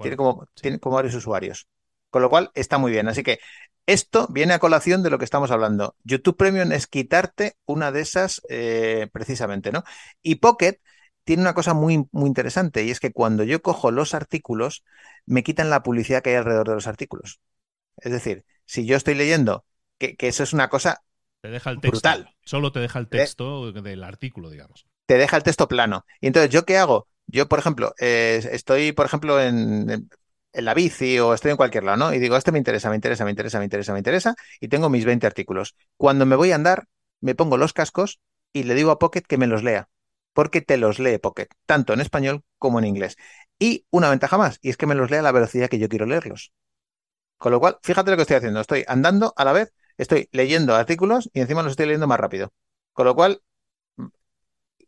tiene, 0.00 0.16
como, 0.16 0.46
tiene 0.54 0.78
como 0.78 0.94
varios 0.94 1.12
usuarios. 1.16 1.66
Con 2.08 2.22
lo 2.22 2.30
cual, 2.30 2.52
está 2.54 2.78
muy 2.78 2.92
bien. 2.92 3.08
Así 3.08 3.24
que 3.24 3.40
esto 3.84 4.28
viene 4.30 4.54
a 4.54 4.60
colación 4.60 5.02
de 5.02 5.10
lo 5.10 5.18
que 5.18 5.24
estamos 5.24 5.50
hablando. 5.50 5.96
YouTube 6.04 6.36
Premium 6.36 6.70
es 6.70 6.86
quitarte 6.86 7.56
una 7.66 7.90
de 7.90 8.00
esas 8.02 8.42
eh, 8.48 9.08
precisamente, 9.12 9.72
¿no? 9.72 9.82
Y 10.22 10.36
Pocket 10.36 10.80
tiene 11.24 11.42
una 11.42 11.54
cosa 11.54 11.74
muy, 11.74 12.06
muy 12.12 12.28
interesante 12.28 12.84
y 12.84 12.90
es 12.92 13.00
que 13.00 13.12
cuando 13.12 13.42
yo 13.42 13.60
cojo 13.60 13.90
los 13.90 14.14
artículos, 14.14 14.84
me 15.26 15.42
quitan 15.42 15.68
la 15.68 15.82
publicidad 15.82 16.22
que 16.22 16.30
hay 16.30 16.36
alrededor 16.36 16.68
de 16.68 16.74
los 16.74 16.86
artículos. 16.86 17.40
Es 17.96 18.12
decir, 18.12 18.44
si 18.66 18.86
yo 18.86 18.96
estoy 18.96 19.16
leyendo, 19.16 19.64
que, 19.98 20.16
eso 20.20 20.44
es 20.44 20.52
una 20.52 20.68
cosa 20.68 21.02
te 21.44 21.50
deja 21.50 21.68
el 21.68 21.76
texto, 21.78 21.90
brutal. 21.90 22.34
Solo 22.46 22.72
te 22.72 22.80
deja 22.80 22.98
el 22.98 23.06
texto 23.06 23.70
del 23.70 24.02
artículo, 24.02 24.48
digamos. 24.48 24.86
Te 25.04 25.18
deja 25.18 25.36
el 25.36 25.42
texto 25.42 25.68
plano. 25.68 26.06
Y 26.22 26.28
entonces, 26.28 26.50
¿yo 26.50 26.64
qué 26.64 26.78
hago? 26.78 27.06
Yo, 27.26 27.50
por 27.50 27.58
ejemplo, 27.58 27.94
eh, 28.00 28.40
estoy, 28.50 28.92
por 28.92 29.04
ejemplo, 29.04 29.38
en, 29.38 30.08
en 30.54 30.64
la 30.64 30.72
bici 30.72 31.18
o 31.18 31.34
estoy 31.34 31.50
en 31.50 31.58
cualquier 31.58 31.84
lado, 31.84 31.98
¿no? 31.98 32.14
Y 32.14 32.18
digo, 32.18 32.38
este 32.38 32.50
me 32.50 32.56
interesa, 32.56 32.88
me 32.88 32.94
interesa, 32.94 33.26
me 33.26 33.30
interesa, 33.30 33.58
me 33.58 33.64
interesa, 33.66 33.92
me 33.92 33.98
interesa, 33.98 34.34
y 34.58 34.68
tengo 34.68 34.88
mis 34.88 35.04
20 35.04 35.26
artículos. 35.26 35.76
Cuando 35.98 36.24
me 36.24 36.34
voy 36.34 36.50
a 36.52 36.54
andar, 36.54 36.84
me 37.20 37.34
pongo 37.34 37.58
los 37.58 37.74
cascos 37.74 38.20
y 38.54 38.62
le 38.62 38.74
digo 38.74 38.90
a 38.90 38.98
Pocket 38.98 39.20
que 39.28 39.36
me 39.36 39.46
los 39.46 39.62
lea, 39.62 39.90
porque 40.32 40.62
te 40.62 40.78
los 40.78 40.98
lee 40.98 41.18
Pocket, 41.18 41.48
tanto 41.66 41.92
en 41.92 42.00
español 42.00 42.42
como 42.56 42.78
en 42.78 42.86
inglés. 42.86 43.18
Y 43.58 43.84
una 43.90 44.08
ventaja 44.08 44.38
más, 44.38 44.58
y 44.62 44.70
es 44.70 44.78
que 44.78 44.86
me 44.86 44.94
los 44.94 45.10
lea 45.10 45.20
a 45.20 45.22
la 45.22 45.32
velocidad 45.32 45.68
que 45.68 45.78
yo 45.78 45.90
quiero 45.90 46.06
leerlos. 46.06 46.54
Con 47.36 47.52
lo 47.52 47.60
cual, 47.60 47.78
fíjate 47.82 48.10
lo 48.10 48.16
que 48.16 48.22
estoy 48.22 48.36
haciendo, 48.38 48.60
estoy 48.60 48.84
andando 48.88 49.34
a 49.36 49.44
la 49.44 49.52
vez, 49.52 49.74
estoy 49.98 50.28
leyendo 50.32 50.74
artículos 50.74 51.30
y 51.32 51.40
encima 51.40 51.62
los 51.62 51.72
estoy 51.72 51.86
leyendo 51.86 52.06
más 52.06 52.20
rápido. 52.20 52.52
Con 52.92 53.06
lo 53.06 53.14
cual, 53.14 53.42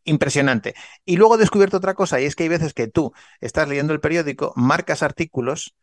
impresionante. 0.05 0.75
Y 1.05 1.17
luego 1.17 1.37
he 1.37 1.39
descubierto 1.39 1.77
otra 1.79 1.95
cosa, 1.95 2.21
y 2.21 2.25
es 2.25 2.37
que 2.37 2.45
hay 2.45 2.49
veces 2.49 2.75
que 2.75 2.89
tú 2.89 3.13
estás 3.41 3.69
leyendo 3.69 3.93
el 3.93 4.01
periódico, 4.01 4.53
marcas 4.57 5.03
artículos 5.03 5.75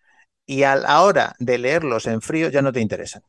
y 0.46 0.63
a 0.63 0.75
la 0.75 1.03
hora 1.03 1.36
de 1.39 1.58
leerlos 1.58 2.08
en 2.08 2.22
frío 2.22 2.50
ya 2.50 2.62
no 2.62 2.74
te 2.74 2.82
interesan. 2.82 3.24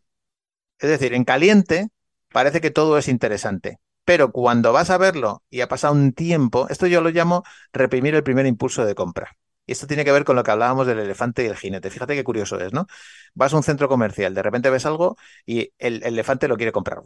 Es 0.79 0.91
decir, 0.91 1.15
en 1.15 1.25
caliente 1.25 1.89
parece 2.33 2.61
que 2.61 2.71
todo 2.71 2.99
es 2.99 3.09
interesante, 3.09 3.81
pero 4.05 4.33
cuando 4.33 4.73
vas 4.73 4.91
a 4.91 4.99
verlo 4.99 5.43
y 5.51 5.63
ha 5.63 5.69
pasado 5.69 5.95
un 5.95 6.13
tiempo, 6.13 6.69
esto 6.71 6.87
yo 6.87 7.01
lo 7.01 7.11
llamo 7.11 7.45
reprimir 7.73 8.15
el 8.15 8.25
primer 8.25 8.47
impulso 8.47 8.85
de 8.87 8.95
compra. 8.95 9.37
Y 9.66 9.73
esto 9.73 9.87
tiene 9.87 10.04
que 10.04 10.12
ver 10.12 10.25
con 10.25 10.37
lo 10.37 10.42
que 10.44 10.50
hablábamos 10.50 10.87
del 10.87 10.99
elefante 10.99 11.44
y 11.44 11.47
el 11.47 11.56
jinete. 11.56 11.90
Fíjate 11.90 12.14
qué 12.14 12.25
curioso 12.25 12.61
es, 12.61 12.73
¿no? 12.73 12.87
Vas 13.35 13.52
a 13.54 13.56
un 13.56 13.62
centro 13.62 13.88
comercial, 13.88 14.35
de 14.35 14.42
repente 14.42 14.71
ves 14.71 14.85
algo 14.87 15.16
y 15.47 15.73
el, 15.78 16.02
elefante 16.04 16.49
lo 16.49 16.56
quiere 16.56 16.73
comprar. 16.73 17.00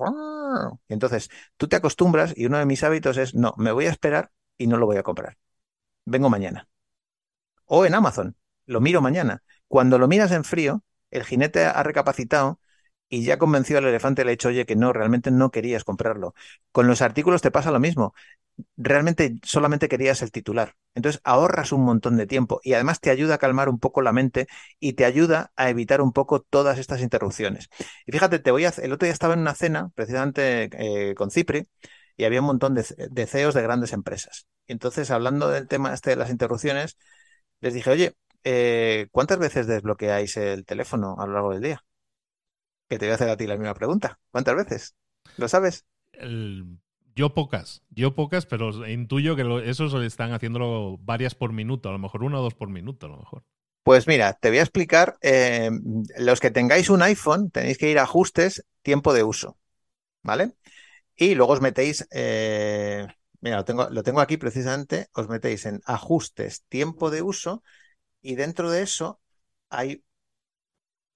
Y 0.89 0.93
entonces 0.93 1.31
tú 1.57 1.69
te 1.69 1.77
acostumbras 1.77 2.33
y 2.37 2.47
uno 2.47 2.59
de 2.59 2.67
mis 2.67 2.83
hábitos 2.83 3.17
es, 3.17 3.35
no, 3.35 3.55
me 3.59 3.73
voy 3.73 3.87
a 3.87 3.91
esperar 3.91 4.31
y 4.57 4.67
no 4.67 4.77
lo 4.77 4.87
voy 4.87 4.97
a 4.97 5.03
comprar. 5.03 5.39
Vengo 6.05 6.31
mañana. 6.31 6.69
O 7.67 7.85
en 7.87 7.95
Amazon, 7.95 8.37
lo 8.67 8.81
miro 8.81 9.01
mañana. 9.01 9.43
Cuando 9.69 9.99
lo 9.99 10.09
miras 10.09 10.33
en 10.33 10.45
frío, 10.45 10.83
el 11.11 11.25
jinete 11.25 11.65
ha 11.65 11.83
recapacitado 11.83 12.61
y 13.09 13.25
ya 13.25 13.39
convenció 13.39 13.79
al 13.79 13.87
elefante, 13.87 14.25
le 14.25 14.31
ha 14.31 14.33
dicho, 14.33 14.49
oye, 14.49 14.67
que 14.67 14.77
no, 14.77 14.93
realmente 14.93 15.31
no 15.31 15.51
querías 15.51 15.85
comprarlo. 15.85 16.35
Con 16.73 16.87
los 16.89 17.03
artículos 17.03 17.43
te 17.43 17.51
pasa 17.51 17.71
lo 17.71 17.81
mismo 17.81 18.15
realmente 18.77 19.35
solamente 19.43 19.89
querías 19.89 20.23
el 20.23 20.33
titular. 20.33 20.75
Entonces 20.95 21.21
ahorras 21.25 21.73
un 21.73 21.85
montón 21.85 22.17
de 22.17 22.27
tiempo 22.27 22.61
y 22.63 22.75
además 22.75 23.01
te 23.01 23.11
ayuda 23.11 23.37
a 23.37 23.39
calmar 23.39 23.69
un 23.69 23.79
poco 23.79 24.03
la 24.03 24.13
mente 24.13 24.47
y 24.81 24.95
te 24.95 25.05
ayuda 25.05 25.53
a 25.57 25.71
evitar 25.71 26.01
un 26.01 26.13
poco 26.13 26.41
todas 26.41 26.79
estas 26.79 27.01
interrupciones. 27.01 27.69
Y 28.07 28.13
fíjate, 28.13 28.39
te 28.39 28.51
voy 28.51 28.65
a, 28.65 28.71
el 28.71 28.93
otro 28.93 29.07
día 29.07 29.13
estaba 29.13 29.35
en 29.35 29.41
una 29.41 29.55
cena 29.55 29.91
precisamente 29.95 30.71
eh, 30.73 31.15
con 31.15 31.31
Cipri 31.31 31.69
y 32.17 32.25
había 32.25 32.41
un 32.41 32.47
montón 32.47 32.75
de, 32.75 32.85
de, 33.11 33.27
CEOs 33.27 33.55
de 33.55 33.63
grandes 33.63 33.93
empresas. 33.93 34.49
Y 34.67 34.73
entonces, 34.73 35.11
hablando 35.11 35.49
del 35.49 35.69
tema 35.69 35.95
este 35.95 36.11
de 36.11 36.17
las 36.17 36.31
interrupciones, 36.31 36.99
les 37.61 37.75
dije, 37.75 37.91
oye, 37.91 38.17
eh, 38.45 39.09
¿cuántas 39.13 39.39
veces 39.39 39.67
desbloqueáis 39.67 40.37
el 40.37 40.65
teléfono 40.65 41.17
a 41.19 41.27
lo 41.27 41.35
largo 41.35 41.53
del 41.53 41.63
día? 41.63 41.85
Que 42.89 42.99
te 42.99 43.07
voy 43.07 43.13
a 43.13 43.15
hacer 43.15 43.29
a 43.29 43.37
ti 43.37 43.47
la 43.47 43.57
misma 43.57 43.75
pregunta. 43.75 44.19
¿Cuántas 44.31 44.57
veces? 44.57 44.97
¿Lo 45.37 45.49
sabes? 45.49 45.85
El 46.13 46.81
yo 47.19 47.35
pocas, 47.35 47.83
yo 47.91 48.15
pocas, 48.15 48.47
pero 48.47 48.87
intuyo 48.87 49.35
que 49.35 49.43
eso 49.69 49.87
eso 49.87 50.03
están 50.03 50.33
haciéndolo 50.33 50.99
varias 50.99 51.35
por 51.35 51.53
minuto, 51.53 51.89
a 51.89 51.93
lo 51.93 51.99
mejor 51.99 52.23
una 52.23 52.39
o 52.39 52.43
dos 52.43 52.55
por 52.55 52.69
minuto, 52.69 53.07
a 53.07 53.09
lo 53.09 53.17
mejor. 53.17 53.43
Pues 53.83 54.07
mira, 54.07 54.35
te 54.35 54.51
voy 54.51 54.59
a 54.59 54.63
explicar, 54.63 55.17
eh, 55.21 55.69
los 56.19 56.39
que 56.39 56.53
tengáis 56.53 56.91
un 56.91 57.03
iPhone 57.03 57.51
tenéis 57.51 57.77
que 57.77 57.91
ir 57.91 57.99
a 57.99 58.05
ajustes, 58.05 58.65
tiempo 58.83 59.13
de 59.13 59.25
uso, 59.25 59.59
¿vale? 60.23 60.53
Y 61.17 61.35
luego 61.35 61.55
os 61.55 61.61
metéis, 61.61 62.07
eh, 62.13 63.05
mira, 63.41 63.57
lo 63.57 63.65
tengo, 63.65 63.89
lo 63.91 64.05
tengo 64.05 64.21
aquí 64.21 64.37
precisamente, 64.37 65.09
os 65.13 65.29
metéis 65.29 65.67
en 65.67 65.81
ajustes, 65.87 66.63
tiempo 66.69 67.11
de 67.11 67.23
uso 67.23 67.65
y 68.23 68.37
dentro 68.37 68.71
de 68.71 68.83
eso 68.83 69.21
hay 69.71 70.05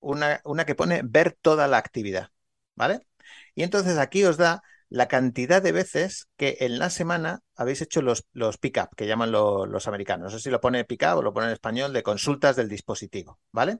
una, 0.01 0.41
una 0.45 0.65
que 0.67 0.75
pone 0.75 1.03
ver 1.05 1.38
toda 1.41 1.69
la 1.69 1.77
actividad, 1.77 2.31
¿vale? 2.75 3.07
Y 3.55 3.62
entonces 3.62 3.99
aquí 3.99 4.25
os 4.25 4.37
da 4.37 4.65
la 4.93 5.09
cantidad 5.09 5.63
de 5.63 5.73
veces 5.73 6.29
que 6.37 6.59
en 6.61 6.79
la 6.79 6.91
semana 6.91 7.41
habéis 7.57 7.81
hecho 7.81 8.03
los, 8.03 8.27
los 8.35 8.59
pick-up, 8.59 8.91
que 8.95 9.07
llaman 9.07 9.33
los 9.33 9.89
americanos. 9.89 10.25
No 10.31 10.39
sé 10.39 10.45
si 10.45 10.51
lo 10.51 10.61
pone 10.61 10.85
pick-up 10.85 11.17
o 11.17 11.23
lo 11.23 11.33
pone 11.33 11.47
en 11.47 11.55
español, 11.55 11.95
de 11.95 12.03
consultas 12.03 12.57
del 12.57 12.69
dispositivo, 12.69 13.41
¿vale? 13.53 13.79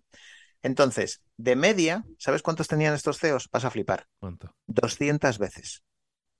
Entonces, 0.63 1.21
de 1.37 1.55
media, 1.55 2.07
¿sabes 2.17 2.41
cuántos 2.41 2.67
tenían 2.67 2.95
estos 2.95 3.19
CEOs? 3.19 3.51
Vas 3.53 3.67
a 3.67 3.71
flipar. 3.71 4.07
¿Cuánto? 4.21 4.57
200 4.69 5.39
veces. 5.39 5.83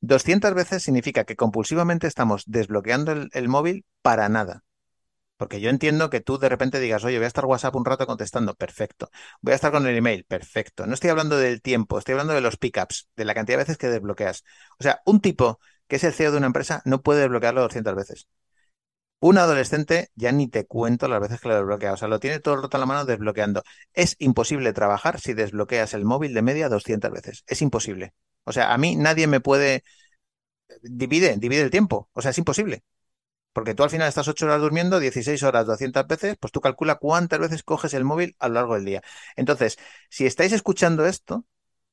200 0.01 0.55
veces 0.55 0.83
significa 0.83 1.25
que 1.25 1.37
compulsivamente 1.37 2.07
estamos 2.07 2.45
desbloqueando 2.47 3.13
el 3.31 3.49
móvil 3.49 3.85
para 4.01 4.31
nada. 4.31 4.65
Porque 5.37 5.61
yo 5.61 5.71
entiendo 5.71 6.09
que 6.11 6.21
tú 6.21 6.39
de 6.39 6.49
repente 6.49 6.79
digas, 6.79 7.05
oye, 7.05 7.17
voy 7.19 7.25
a 7.25 7.29
estar 7.29 7.45
WhatsApp 7.47 7.75
un 7.75 7.85
rato 7.85 8.07
contestando, 8.07 8.55
perfecto. 8.55 9.11
Voy 9.41 9.53
a 9.53 9.57
estar 9.57 9.73
con 9.73 9.87
el 9.87 9.97
email, 9.97 10.25
perfecto. 10.25 10.87
No 10.87 10.95
estoy 10.95 11.11
hablando 11.11 11.37
del 11.37 11.61
tiempo, 11.63 11.99
estoy 11.99 12.13
hablando 12.13 12.35
de 12.35 12.41
los 12.43 12.57
pickups, 12.57 13.09
de 13.17 13.25
la 13.25 13.35
cantidad 13.35 13.59
de 13.59 13.65
veces 13.65 13.79
que 13.79 13.89
desbloqueas. 13.89 14.45
O 14.79 14.83
sea, 14.85 15.01
un 15.05 15.21
tipo 15.21 15.59
que 15.89 15.97
es 15.97 16.05
el 16.05 16.13
CEO 16.13 16.31
de 16.33 16.39
una 16.39 16.47
empresa 16.47 16.81
no 16.85 17.03
puede 17.03 17.23
desbloquearlo 17.23 17.61
200 17.63 17.95
veces. 17.97 18.29
Un 19.21 19.39
adolescente, 19.39 20.11
ya 20.17 20.33
ni 20.33 20.49
te 20.49 20.67
cuento 20.67 21.09
las 21.09 21.21
veces 21.21 21.41
que 21.41 21.49
lo 21.49 21.55
desbloquea. 21.57 21.93
O 21.93 21.97
sea, 21.97 22.09
lo 22.09 22.21
tiene 22.21 22.41
todo 22.41 22.55
el 22.57 22.69
en 22.73 22.81
la 22.81 22.87
mano 22.87 23.05
desbloqueando. 23.05 23.63
Es 23.95 24.17
imposible 24.19 24.73
trabajar 24.73 25.21
si 25.21 25.33
desbloqueas 25.35 25.95
el 25.95 26.05
móvil 26.05 26.35
de 26.35 26.43
media 26.43 26.69
200 26.69 27.11
veces. 27.13 27.45
Es 27.47 27.63
imposible. 27.63 28.15
O 28.45 28.53
sea, 28.53 28.73
a 28.75 28.79
mí 28.79 28.97
nadie 28.97 29.27
me 29.29 29.41
puede... 29.41 29.85
Divide, 30.83 31.37
divide 31.39 31.63
el 31.63 31.71
tiempo. 31.71 32.09
O 32.13 32.23
sea, 32.23 32.31
es 32.33 32.39
imposible. 32.39 32.83
Porque 33.53 33.75
tú 33.75 33.83
al 33.83 33.91
final 33.91 34.09
estás 34.09 34.29
8 34.29 34.47
horas 34.47 34.61
durmiendo, 34.61 34.99
16 34.99 35.43
horas, 35.43 35.67
200 35.67 36.07
veces, 36.07 36.37
pues 36.41 36.53
tú 36.53 36.61
calcula 36.61 36.97
cuántas 36.97 37.39
veces 37.39 37.63
coges 37.63 37.95
el 37.95 38.05
móvil 38.05 38.35
a 38.39 38.49
lo 38.49 38.55
largo 38.55 38.75
del 38.75 38.85
día. 38.85 39.03
Entonces, 39.37 39.79
si 40.09 40.27
estáis 40.27 40.53
escuchando 40.53 41.07
esto, 41.07 41.45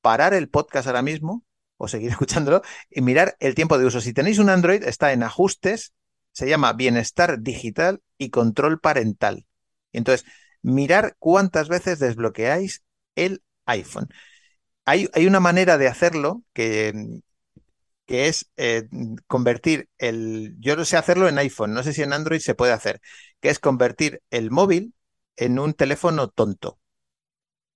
parar 0.01 0.33
el 0.33 0.49
podcast 0.49 0.87
ahora 0.87 1.01
mismo 1.01 1.43
o 1.77 1.87
seguir 1.87 2.09
escuchándolo 2.11 2.61
y 2.89 3.01
mirar 3.01 3.35
el 3.39 3.55
tiempo 3.55 3.77
de 3.77 3.85
uso. 3.85 4.01
Si 4.01 4.13
tenéis 4.13 4.39
un 4.39 4.49
Android, 4.49 4.83
está 4.83 5.11
en 5.13 5.23
ajustes, 5.23 5.93
se 6.31 6.47
llama 6.47 6.73
bienestar 6.73 7.41
digital 7.41 8.01
y 8.17 8.29
control 8.29 8.79
parental. 8.79 9.45
Entonces, 9.91 10.25
mirar 10.61 11.15
cuántas 11.19 11.67
veces 11.67 11.99
desbloqueáis 11.99 12.83
el 13.15 13.43
iPhone. 13.65 14.07
Hay, 14.85 15.09
hay, 15.13 15.27
una 15.27 15.39
manera 15.39 15.77
de 15.77 15.87
hacerlo 15.87 16.43
que, 16.53 17.21
que 18.09 18.27
es 18.27 18.49
eh, 18.57 18.87
convertir 19.27 19.87
el, 19.99 20.55
yo 20.59 20.75
no 20.75 20.83
sé 20.83 20.97
hacerlo 20.97 21.29
en 21.29 21.37
iPhone, 21.37 21.75
no 21.75 21.83
sé 21.83 21.93
si 21.93 22.01
en 22.01 22.11
Android 22.11 22.39
se 22.39 22.55
puede 22.55 22.73
hacer, 22.73 23.01
que 23.39 23.49
es 23.49 23.59
convertir 23.59 24.23
el 24.31 24.49
móvil 24.49 24.95
en 25.35 25.59
un 25.59 25.75
teléfono 25.75 26.27
tonto. 26.29 26.79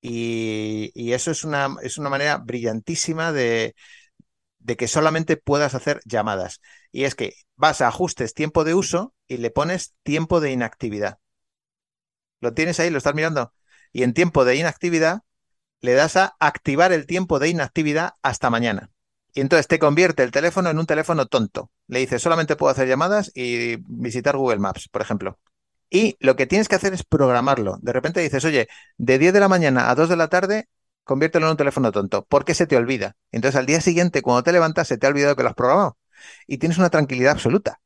Y, 0.01 1.13
eso 1.13 1.29
es 1.31 1.43
una, 1.43 1.75
es 1.83 1.99
una 1.99 2.09
manera 2.09 2.37
brillantísima 2.37 3.31
de, 3.31 3.75
de 4.59 4.77
que 4.77 4.87
solamente 4.87 5.37
puedas 5.37 5.75
hacer 5.75 6.01
llamadas. 6.05 6.61
Y 6.91 7.03
es 7.05 7.15
que 7.15 7.33
vas 7.55 7.81
a 7.81 7.87
ajustes 7.89 8.33
tiempo 8.33 8.63
de 8.63 8.73
uso 8.73 9.13
y 9.27 9.37
le 9.37 9.51
pones 9.51 9.95
tiempo 10.03 10.41
de 10.41 10.51
inactividad. 10.51 11.19
¿Lo 12.41 12.53
tienes 12.55 12.79
ahí? 12.79 12.89
¿Lo 12.89 12.97
estás 12.97 13.15
mirando? 13.15 13.53
Y 13.91 14.03
en 14.03 14.13
tiempo 14.13 14.45
de 14.45 14.55
inactividad 14.55 15.21
le 15.81 15.93
das 15.93 16.17
a 16.17 16.35
activar 16.39 16.91
el 16.93 17.05
tiempo 17.07 17.39
de 17.39 17.49
inactividad 17.49 18.13
hasta 18.23 18.49
mañana. 18.49 18.92
Y 19.33 19.41
entonces 19.41 19.67
te 19.67 19.79
convierte 19.79 20.23
el 20.23 20.31
teléfono 20.31 20.69
en 20.69 20.77
un 20.79 20.85
teléfono 20.85 21.25
tonto. 21.25 21.71
Le 21.87 21.99
dices, 21.99 22.21
solamente 22.21 22.55
puedo 22.55 22.71
hacer 22.71 22.87
llamadas 22.87 23.31
y 23.33 23.77
visitar 23.87 24.37
Google 24.37 24.59
Maps, 24.59 24.87
por 24.89 25.01
ejemplo. 25.01 25.39
Y 25.89 26.17
lo 26.19 26.35
que 26.35 26.47
tienes 26.47 26.67
que 26.67 26.75
hacer 26.75 26.93
es 26.93 27.03
programarlo. 27.03 27.77
De 27.81 27.93
repente 27.93 28.21
dices, 28.21 28.45
oye, 28.45 28.67
de 28.97 29.17
10 29.19 29.33
de 29.33 29.39
la 29.39 29.47
mañana 29.47 29.89
a 29.89 29.95
2 29.95 30.09
de 30.09 30.15
la 30.17 30.27
tarde, 30.27 30.67
conviértelo 31.03 31.47
en 31.47 31.51
un 31.51 31.57
teléfono 31.57 31.91
tonto, 31.91 32.25
porque 32.29 32.53
se 32.53 32.67
te 32.67 32.77
olvida. 32.77 33.15
Entonces 33.31 33.59
al 33.59 33.65
día 33.65 33.81
siguiente, 33.81 34.21
cuando 34.21 34.43
te 34.43 34.51
levantas, 34.51 34.87
se 34.87 34.97
te 34.97 35.07
ha 35.07 35.09
olvidado 35.09 35.35
que 35.35 35.43
lo 35.43 35.49
has 35.49 35.55
programado. 35.55 35.97
Y 36.47 36.57
tienes 36.57 36.77
una 36.77 36.89
tranquilidad 36.89 37.33
absoluta 37.33 37.79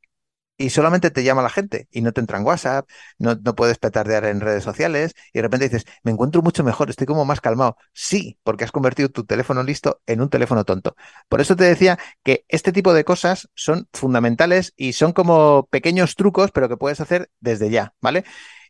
y 0.57 0.69
solamente 0.71 1.11
te 1.11 1.23
llama 1.23 1.41
la 1.41 1.49
gente 1.49 1.87
y 1.91 2.01
no 2.01 2.11
te 2.11 2.21
entra 2.21 2.37
en 2.37 2.45
WhatsApp, 2.45 2.87
no, 3.19 3.35
no, 3.35 3.55
puedes 3.55 3.77
petardear 3.77 4.25
en 4.25 4.41
redes 4.41 4.63
sociales 4.63 5.13
y 5.33 5.39
de 5.39 5.43
repente 5.43 5.69
dices, 5.69 5.85
me 6.03 6.11
encuentro 6.11 6.41
mucho 6.41 6.63
mejor, 6.63 6.89
estoy 6.89 7.05
como 7.07 7.25
más 7.25 7.41
calmado. 7.41 7.77
Sí, 7.93 8.39
porque 8.43 8.63
has 8.63 8.71
convertido 8.71 9.09
tu 9.09 9.25
teléfono 9.25 9.63
listo 9.63 10.01
en 10.07 10.21
un 10.21 10.29
teléfono 10.29 10.65
tonto. 10.65 10.95
Por 11.29 11.41
eso 11.41 11.55
te 11.55 11.63
decía 11.65 11.99
que 12.23 12.45
este 12.47 12.71
tipo 12.71 12.93
de 12.93 13.03
cosas 13.05 13.49
son 13.55 13.87
fundamentales 13.93 14.73
y 14.75 14.93
son 14.93 15.13
como 15.13 15.67
pequeños 15.69 16.15
trucos, 16.15 16.51
pero 16.51 16.69
que 16.69 16.77
puedes 16.77 16.99
hacer 17.01 17.29
desde 17.39 17.69
ya, 17.69 17.93
¿vale? 18.01 18.23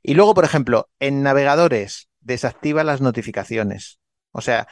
Y 0.04 0.14
luego, 0.14 0.34
por 0.34 0.46
ejemplo, 0.46 0.90
en 1.00 1.24
navegadores, 1.24 2.10
desactiva 2.22 2.84
las 2.84 3.02
notificaciones. 3.02 4.00
O 4.32 4.42
sea, 4.42 4.68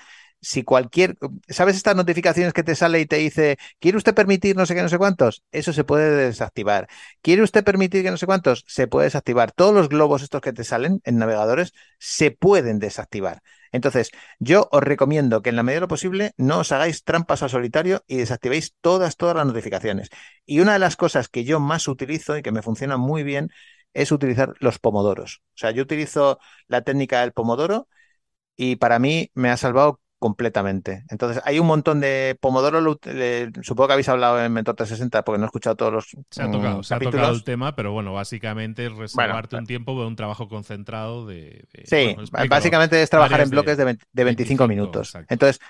si 0.45 0.63
cualquier, 0.63 1.17
¿sabes 1.49 1.75
estas 1.75 1.95
notificaciones 1.95 2.53
que 2.53 2.62
te 2.62 2.75
sale 2.75 2.99
y 2.99 3.08
te 3.08 3.15
dice, 3.15 3.58
¿quiere 3.79 3.97
usted 3.97 4.13
permitir 4.13 4.55
no 4.55 4.67
sé 4.67 4.75
qué, 4.75 4.84
no 4.84 4.89
sé 4.89 4.99
cuántos? 4.99 5.43
Eso 5.51 5.73
se 5.73 5.84
puede 5.84 6.27
desactivar. 6.27 6.88
¿Quiere 7.23 7.41
usted 7.41 7.63
permitir 7.63 8.03
que 8.03 8.12
no 8.12 8.17
sé 8.17 8.27
cuántos? 8.27 8.63
Se 8.67 8.88
puede 8.88 9.05
desactivar. 9.05 9.51
Todos 9.53 9.73
los 9.73 9.89
globos 9.89 10.21
estos 10.21 10.41
que 10.41 10.53
te 10.53 10.63
salen 10.63 11.01
en 11.03 11.17
navegadores 11.17 11.73
se 11.97 12.29
pueden 12.29 12.77
desactivar. 12.77 13.41
Entonces, 13.71 14.12
yo 14.38 14.69
os 14.71 14.84
recomiendo 14.84 15.41
que 15.41 15.49
en 15.49 15.55
la 15.55 15.63
medida 15.63 15.77
de 15.77 15.81
lo 15.81 15.88
posible 15.88 16.34
no 16.38 16.60
os 16.60 16.71
hagáis 16.71 17.03
trampas 17.03 17.41
a 17.41 17.49
solitario 17.49 18.03
y 18.05 18.17
desactivéis 18.17 18.75
todas, 18.81 19.17
todas 19.17 19.36
las 19.36 19.47
notificaciones. 19.47 20.10
Y 20.45 20.60
una 20.60 20.73
de 20.73 20.79
las 20.79 20.95
cosas 20.95 21.27
que 21.27 21.43
yo 21.43 21.60
más 21.60 21.88
utilizo 21.88 22.38
y 22.38 22.43
que 22.43 22.51
me 22.51 22.62
funciona 22.62 22.97
muy 22.97 23.23
bien 23.23 23.49
es 23.95 24.12
utilizar 24.12 24.53
los 24.60 24.77
pomodoros. 24.77 25.41
O 25.55 25.58
sea, 25.58 25.71
yo 25.71 25.81
utilizo 25.81 26.38
la 26.67 26.84
técnica 26.84 27.21
del 27.21 27.31
pomodoro 27.34 27.88
y 28.55 28.77
para 28.77 28.99
mí 28.99 29.31
me 29.34 29.49
ha 29.49 29.58
salvado 29.58 30.01
completamente. 30.26 31.04
Entonces, 31.10 31.40
hay 31.46 31.60
un 31.60 31.68
montón 31.68 32.00
de 32.00 32.36
Pomodoro, 32.42 32.80
supongo 33.62 33.88
que 33.88 33.94
habéis 33.94 34.10
hablado 34.10 34.44
en 34.44 34.52
Mentor 34.52 34.74
360 34.74 35.24
porque 35.24 35.38
no 35.38 35.44
he 35.44 35.46
escuchado 35.46 35.76
todos 35.76 35.94
los 35.94 36.18
Se 36.32 36.42
ha 36.42 36.50
tocado, 36.50 36.82
se 36.82 36.96
ha 36.96 37.00
tocado 37.00 37.32
el 37.32 37.44
tema, 37.44 37.76
pero 37.76 37.92
bueno, 37.92 38.12
básicamente 38.12 38.88
es 38.88 38.94
reservarte 38.94 39.56
un 39.56 39.68
tiempo 39.68 40.02
de 40.02 40.08
un 40.08 40.16
trabajo 40.16 40.48
concentrado 40.48 41.28
de... 41.28 41.68
sí, 41.84 42.16
básicamente 42.50 43.04
es 43.04 43.08
trabajar 43.12 43.42
en 43.42 43.52
bloques 43.52 43.78
de, 43.78 44.24
25, 44.24 44.68
minutos. 44.68 45.16
Entonces, 45.30 45.62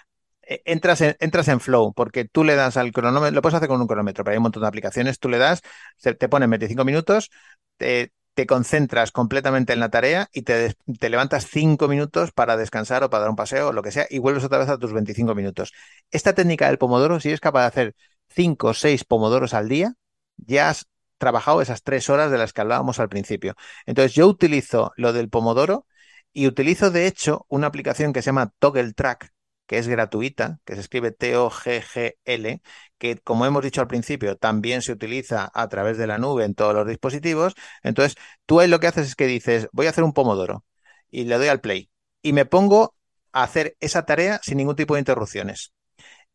e, 0.42 0.62
entras 0.64 1.02
en, 1.02 1.18
entras 1.20 1.50
en 1.50 1.60
flow, 1.60 1.92
porque 1.94 2.24
tú 2.24 2.46
le 2.46 2.56
das 2.56 2.78
al 2.78 2.94
cronómetro, 2.94 3.36
lo 3.36 3.42
puedes 3.42 3.56
hacer 3.56 3.68
con 3.68 3.82
un 3.82 3.88
cronómetro, 3.88 4.24
pero 4.24 4.36
hay 4.36 4.38
un 4.38 4.44
montón 4.44 4.62
de 4.62 4.70
aplicaciones, 4.70 5.20
tú 5.20 5.28
le 5.28 5.38
das, 5.38 5.64
te 6.02 6.30
ponen 6.30 6.50
25 6.50 6.86
minutos, 6.86 7.30
te, 7.76 8.14
te 8.36 8.46
concentras 8.46 9.12
completamente 9.12 9.74
en 9.74 9.80
la 9.80 9.90
tarea 9.90 10.30
y 10.34 10.44
te, 10.44 10.76
levantas 11.02 11.48
cinco 11.50 11.88
minutos 11.88 12.32
para 12.32 12.58
descansar 12.58 13.04
o 13.04 13.10
para 13.10 13.22
dar 13.22 13.30
un 13.30 13.36
paseo 13.36 13.70
o 13.70 13.74
lo 13.74 13.82
que 13.82 13.92
sea 13.92 14.08
y 14.10 14.20
vuelves 14.20 14.44
otra 14.44 14.60
vez 14.60 14.70
a 14.70 14.78
tus 14.78 14.94
25 14.94 15.34
minutos. 15.36 15.74
Esta 16.12 16.34
técnica 16.34 16.68
del 16.68 16.78
pomodoro, 16.78 17.20
si 17.20 17.30
eres 17.30 17.40
capaz 17.40 17.62
de 17.62 17.68
hacer 17.68 17.96
cinco 18.30 18.68
o 18.68 18.74
seis 18.74 19.06
pomodoros 19.06 19.54
al 19.54 19.70
día, 19.70 19.94
ya 20.38 20.70
has 20.70 20.88
trabajado 21.18 21.62
esas 21.62 21.82
tres 21.82 22.10
horas 22.10 22.30
de 22.30 22.38
las 22.38 22.52
que 22.54 22.62
hablábamos 22.62 23.00
al 23.00 23.10
principio. 23.10 23.56
Entonces 23.86 24.14
yo 24.14 24.28
utilizo 24.28 24.92
lo 24.98 25.14
del 25.14 25.30
pomodoro 25.30 25.88
y 26.34 26.48
utilizo 26.48 26.92
de 26.92 27.08
hecho 27.08 27.46
una 27.48 27.68
aplicación 27.68 28.12
que 28.12 28.22
se 28.22 28.28
llama 28.28 28.52
Toggle 28.60 28.94
Track, 28.94 29.32
que 29.68 29.78
es 29.78 29.88
gratuita, 29.88 30.60
que 30.66 30.76
se 30.76 30.82
escribe 30.82 31.12
T-O-G-G-L, 31.12 32.62
que 32.98 33.18
como 33.20 33.46
hemos 33.46 33.64
dicho 33.64 33.82
al 33.82 33.88
principio, 33.88 34.38
también 34.38 34.82
se 34.82 34.92
utiliza 34.92 35.52
a 35.54 35.68
través 35.70 35.98
de 35.98 36.08
la 36.08 36.18
nube 36.18 36.46
en 36.46 36.56
todos 36.56 36.74
los 36.74 36.88
dispositivos. 36.88 37.54
Entonces, 37.84 38.16
tú 38.46 38.60
ahí 38.60 38.68
lo 38.68 38.80
que 38.80 38.88
haces 38.88 39.08
es 39.08 39.16
que 39.16 39.28
dices, 39.28 39.68
voy 39.72 39.88
a 39.88 39.90
hacer 39.90 40.04
un 40.04 40.14
pomodoro 40.14 40.66
y 41.10 41.26
le 41.26 41.38
doy 41.38 41.48
al 41.48 41.62
play 41.62 41.90
y 42.22 42.34
me 42.34 42.46
pongo 42.46 42.96
a 43.32 43.44
hacer 43.44 43.78
esa 43.80 44.06
tarea 44.06 44.40
sin 44.44 44.58
ningún 44.58 44.76
tipo 44.76 44.96
de 44.96 45.02
interrupciones. 45.02 45.74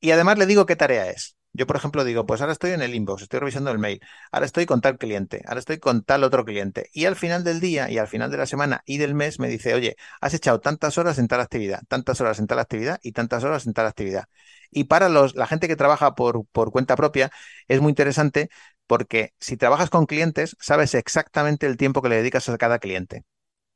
Y 0.01 0.13
además 0.13 0.39
le 0.39 0.47
digo 0.47 0.67
qué 0.67 0.77
tarea 0.77 1.11
es. 1.11 1.37
Yo, 1.53 1.67
por 1.67 1.75
ejemplo, 1.77 2.05
digo, 2.05 2.27
pues 2.27 2.41
ahora 2.41 2.53
estoy 2.53 2.71
en 2.73 2.81
el 2.83 2.95
inbox, 2.95 3.23
estoy 3.23 3.41
revisando 3.41 3.73
el 3.73 3.79
mail, 3.79 4.01
ahora 4.31 4.47
estoy 4.47 4.67
con 4.67 4.81
tal 4.81 4.99
cliente, 4.99 5.43
ahora 5.47 5.59
estoy 5.59 5.79
con 5.79 6.05
tal 6.05 6.23
otro 6.23 6.45
cliente. 6.45 6.89
Y 6.93 7.07
al 7.07 7.17
final 7.17 7.43
del 7.43 7.59
día 7.61 7.91
y 7.91 7.99
al 7.99 8.07
final 8.07 8.31
de 8.31 8.37
la 8.39 8.47
semana 8.47 8.83
y 8.87 8.99
del 8.99 9.15
mes 9.15 9.41
me 9.41 9.49
dice, 9.49 9.75
oye, 9.75 9.97
has 10.21 10.33
echado 10.35 10.61
tantas 10.61 10.97
horas 10.97 11.19
en 11.19 11.27
tal 11.27 11.41
actividad, 11.41 11.81
tantas 11.89 12.21
horas 12.21 12.39
en 12.39 12.47
tal 12.47 12.61
actividad 12.61 13.01
y 13.03 13.13
tantas 13.13 13.43
horas 13.43 13.67
en 13.67 13.73
tal 13.73 13.87
actividad. 13.87 14.27
Y 14.71 14.85
para 14.85 15.09
los, 15.09 15.35
la 15.35 15.47
gente 15.49 15.67
que 15.67 15.75
trabaja 15.77 16.15
por, 16.15 16.47
por 16.47 16.71
cuenta 16.71 16.95
propia 16.97 17.31
es 17.67 17.81
muy 17.81 17.91
interesante 17.91 18.49
porque 18.87 19.35
si 19.41 19.57
trabajas 19.57 19.91
con 19.91 20.07
clientes, 20.07 20.57
sabes 20.61 20.95
exactamente 20.95 21.67
el 21.67 21.77
tiempo 21.77 22.01
que 22.03 22.09
le 22.11 22.17
dedicas 22.17 22.49
a 22.49 22.59
cada 22.59 22.79
cliente. 22.79 23.25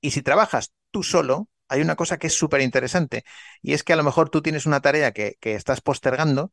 Y 0.01 0.11
si 0.13 0.23
trabajas 0.23 0.73
tú 0.91 1.03
solo, 1.03 1.49
hay 1.69 1.81
una 1.81 1.97
cosa 1.97 2.19
que 2.19 2.27
es 2.29 2.35
súper 2.37 2.61
interesante 2.61 3.25
y 3.63 3.73
es 3.75 3.83
que 3.85 3.93
a 3.95 3.97
lo 3.97 4.05
mejor 4.05 4.29
tú 4.31 4.43
tienes 4.43 4.67
una 4.67 4.81
tarea 4.81 5.13
que, 5.13 5.37
que 5.41 5.55
estás 5.55 5.81
postergando 5.81 6.53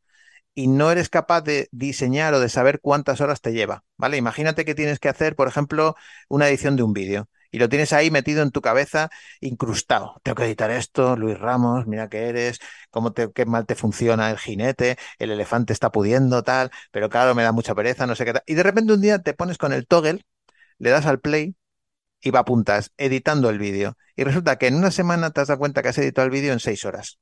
y 0.53 0.67
no 0.67 0.91
eres 0.91 1.09
capaz 1.09 1.41
de 1.41 1.69
diseñar 1.71 2.33
o 2.33 2.39
de 2.39 2.49
saber 2.49 2.79
cuántas 2.81 3.21
horas 3.21 3.41
te 3.41 3.53
lleva, 3.53 3.83
¿vale? 3.97 4.17
Imagínate 4.17 4.65
que 4.65 4.75
tienes 4.75 4.99
que 4.99 5.09
hacer, 5.09 5.35
por 5.35 5.47
ejemplo, 5.47 5.95
una 6.29 6.47
edición 6.49 6.75
de 6.75 6.83
un 6.83 6.93
vídeo 6.93 7.29
y 7.51 7.59
lo 7.59 7.69
tienes 7.69 7.93
ahí 7.93 8.11
metido 8.11 8.43
en 8.43 8.51
tu 8.51 8.61
cabeza, 8.61 9.09
incrustado. 9.41 10.19
Tengo 10.23 10.35
que 10.35 10.45
editar 10.45 10.71
esto, 10.71 11.15
Luis 11.17 11.37
Ramos, 11.39 11.85
mira 11.85 12.09
qué 12.09 12.29
eres, 12.29 12.59
cómo 12.89 13.13
te, 13.13 13.31
qué 13.33 13.45
mal 13.45 13.65
te 13.65 13.75
funciona 13.75 14.31
el 14.31 14.37
jinete, 14.37 14.97
el 15.19 15.31
elefante 15.31 15.73
está 15.73 15.91
pudiendo, 15.91 16.43
tal, 16.43 16.71
pero 16.91 17.09
claro, 17.09 17.35
me 17.35 17.43
da 17.43 17.51
mucha 17.51 17.75
pereza, 17.75 18.07
no 18.07 18.15
sé 18.15 18.25
qué 18.25 18.33
tal. 18.33 18.43
Y 18.45 18.55
de 18.55 18.63
repente 18.63 18.93
un 18.93 19.01
día 19.01 19.19
te 19.19 19.33
pones 19.33 19.57
con 19.57 19.73
el 19.73 19.87
toggle, 19.87 20.25
le 20.79 20.91
das 20.91 21.05
al 21.05 21.21
play 21.21 21.55
y 22.21 22.31
va 22.31 22.39
a 22.41 22.41
apuntas 22.43 22.93
editando 22.97 23.49
el 23.49 23.59
vídeo. 23.59 23.97
Y 24.17 24.25
resulta 24.25 24.57
que 24.57 24.67
en 24.67 24.75
una 24.75 24.91
semana 24.91 25.31
te 25.31 25.41
has 25.41 25.49
dado 25.49 25.59
cuenta 25.59 25.83
que 25.83 25.89
has 25.89 25.99
editado 25.99 26.25
el 26.27 26.31
vídeo 26.31 26.53
en 26.53 26.61
seis 26.61 26.85
horas 26.85 27.20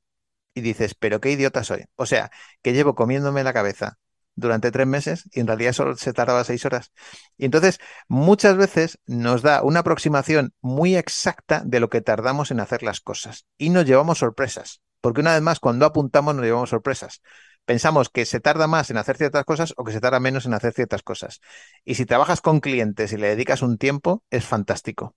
y 0.54 0.60
dices, 0.60 0.94
pero 0.94 1.20
qué 1.20 1.32
idiota 1.32 1.64
soy. 1.64 1.84
O 1.96 2.06
sea, 2.06 2.30
que 2.62 2.72
llevo 2.72 2.94
comiéndome 2.94 3.44
la 3.44 3.52
cabeza 3.52 3.98
durante 4.34 4.70
tres 4.70 4.86
meses 4.86 5.28
y 5.32 5.40
en 5.40 5.46
realidad 5.46 5.72
solo 5.72 5.96
se 5.96 6.12
tardaba 6.12 6.44
seis 6.44 6.64
horas. 6.64 6.92
Y 7.36 7.44
entonces 7.44 7.78
muchas 8.08 8.56
veces 8.56 8.98
nos 9.06 9.42
da 9.42 9.62
una 9.62 9.80
aproximación 9.80 10.54
muy 10.60 10.96
exacta 10.96 11.62
de 11.64 11.80
lo 11.80 11.88
que 11.90 12.00
tardamos 12.00 12.50
en 12.50 12.60
hacer 12.60 12.82
las 12.82 13.00
cosas 13.00 13.46
y 13.58 13.70
nos 13.70 13.84
llevamos 13.84 14.18
sorpresas. 14.18 14.80
Porque 15.00 15.20
una 15.20 15.34
vez 15.34 15.42
más, 15.42 15.60
cuando 15.60 15.86
apuntamos 15.86 16.34
nos 16.34 16.44
llevamos 16.44 16.70
sorpresas. 16.70 17.22
Pensamos 17.64 18.08
que 18.08 18.24
se 18.24 18.40
tarda 18.40 18.66
más 18.66 18.90
en 18.90 18.96
hacer 18.96 19.16
ciertas 19.16 19.44
cosas 19.44 19.74
o 19.76 19.84
que 19.84 19.92
se 19.92 20.00
tarda 20.00 20.18
menos 20.18 20.46
en 20.46 20.54
hacer 20.54 20.72
ciertas 20.72 21.02
cosas. 21.02 21.40
Y 21.84 21.94
si 21.94 22.06
trabajas 22.06 22.40
con 22.40 22.60
clientes 22.60 23.12
y 23.12 23.16
le 23.16 23.28
dedicas 23.28 23.62
un 23.62 23.78
tiempo, 23.78 24.24
es 24.30 24.44
fantástico. 24.44 25.14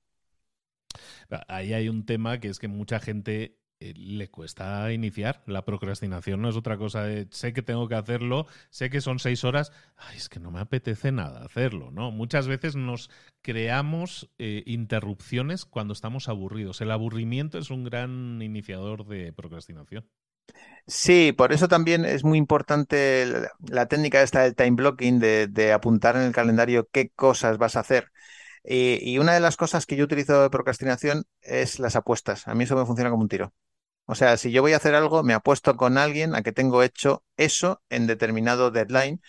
Ahí 1.48 1.74
hay 1.74 1.89
un 1.89 2.06
tema 2.06 2.39
que 2.39 2.50
es 2.50 2.60
que 2.60 2.67
mucha 2.67 3.00
gente 3.00 3.58
le 3.96 4.30
cuesta 4.30 4.91
iniciar. 4.93 5.43
La 5.46 5.65
procrastinación 5.65 6.41
no 6.41 6.50
es 6.50 6.56
otra 6.56 6.78
cosa 6.78 7.04
de 7.04 7.28
sé 7.32 7.54
que 7.54 7.62
tengo 7.62 7.88
que 7.88 7.96
hacerlo, 7.96 8.48
sé 8.69 8.89
que 8.89 9.02
son 9.02 9.19
seis 9.19 9.43
horas, 9.43 9.72
ay, 9.98 10.17
es 10.17 10.30
que 10.30 10.39
no 10.39 10.52
me 10.52 10.60
apetece 10.60 11.12
nada 11.12 11.43
hacerlo, 11.43 11.91
¿no? 11.91 12.12
Muchas 12.12 12.48
veces 12.48 12.76
nos 12.76 13.10
creamos 13.41 14.30
eh, 14.38 14.63
interrupciones 14.65 15.65
cuando 15.65 15.93
estamos 15.93 16.30
aburridos. 16.30 16.82
El 16.82 16.91
aburrimiento 16.91 17.58
es 17.58 17.69
un 17.69 17.84
gran 17.84 18.41
iniciador 18.41 19.06
de 19.06 19.34
procrastinación. 19.34 20.08
Sí, 20.88 21.32
por 21.32 21.54
eso 21.54 21.67
también 21.67 22.06
es 22.06 22.24
muy 22.24 22.38
importante 22.38 23.26
la, 23.69 23.88
técnica 23.88 24.22
esta 24.22 24.41
del 24.43 24.56
time 24.56 24.72
blocking, 24.72 25.19
de, 25.19 25.74
apuntar 25.74 26.15
en 26.17 26.24
el 26.24 26.34
calendario 26.34 26.89
qué 26.91 27.10
cosas 27.10 27.58
vas 27.58 27.76
a 27.76 27.82
hacer. 27.82 28.12
y, 28.63 29.17
una 29.19 29.34
de 29.34 29.39
las 29.39 29.58
cosas 29.58 29.86
que 29.86 29.96
yo 29.96 30.06
utilizo 30.06 30.41
de 30.41 30.50
procrastinación 30.50 31.26
es 31.41 31.80
las 31.80 31.96
apuestas. 31.96 32.48
A 32.48 32.56
mí 32.56 32.63
eso 32.65 32.76
me 32.76 32.86
funciona 32.86 33.10
como 33.10 33.24
un 33.24 33.30
tiro. 33.30 33.54
O 34.06 34.16
sea, 34.16 34.38
si 34.38 34.52
yo 34.52 34.62
voy 34.62 34.74
a 34.74 34.78
hacer 34.78 34.96
algo, 34.96 35.24
me 35.24 35.34
apuesto 35.34 35.78
con 35.78 35.98
alguien 35.98 36.36
a 36.36 36.42
que 36.44 36.52
tengo 36.52 36.84
hecho 36.84 37.24
eso 37.38 37.82
en 37.89 38.08
determinado 38.08 38.70
deadline 38.72 39.22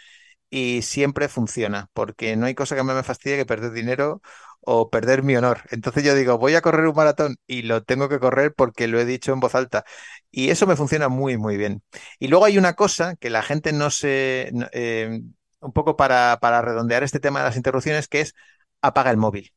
y 0.50 0.82
siempre 0.82 1.28
funciona, 1.28 1.90
porque 1.94 2.36
no 2.36 2.46
hay 2.46 2.54
cosa 2.54 2.76
que 2.76 2.84
me 2.84 3.02
fastidie 3.02 3.36
que 3.36 3.46
perder 3.46 3.72
dinero 3.72 4.22
o 4.60 4.90
perder 4.90 5.22
mi 5.22 5.36
honor. 5.36 5.62
Entonces 5.70 6.04
yo 6.04 6.14
digo, 6.14 6.38
voy 6.38 6.54
a 6.54 6.62
correr 6.62 6.86
un 6.86 6.94
maratón 6.96 7.36
y 7.46 7.62
lo 7.62 7.82
tengo 7.84 8.08
que 8.08 8.20
correr 8.20 8.54
porque 8.54 8.88
lo 8.88 9.00
he 9.00 9.04
dicho 9.04 9.32
en 9.32 9.40
voz 9.40 9.54
alta. 9.54 9.84
Y 10.30 10.50
eso 10.50 10.66
me 10.66 10.76
funciona 10.76 11.08
muy, 11.08 11.36
muy 11.38 11.56
bien. 11.56 11.82
Y 12.18 12.28
luego 12.28 12.44
hay 12.46 12.58
una 12.58 12.74
cosa 12.74 13.16
que 13.16 13.30
la 13.30 13.42
gente 13.42 13.72
no 13.72 13.90
se... 13.90 14.52
Eh, 14.72 15.20
un 15.60 15.72
poco 15.72 15.96
para, 15.96 16.38
para 16.40 16.60
redondear 16.62 17.02
este 17.04 17.20
tema 17.20 17.40
de 17.40 17.46
las 17.46 17.56
interrupciones, 17.56 18.08
que 18.08 18.20
es 18.20 18.34
apaga 18.82 19.10
el 19.10 19.16
móvil. 19.16 19.52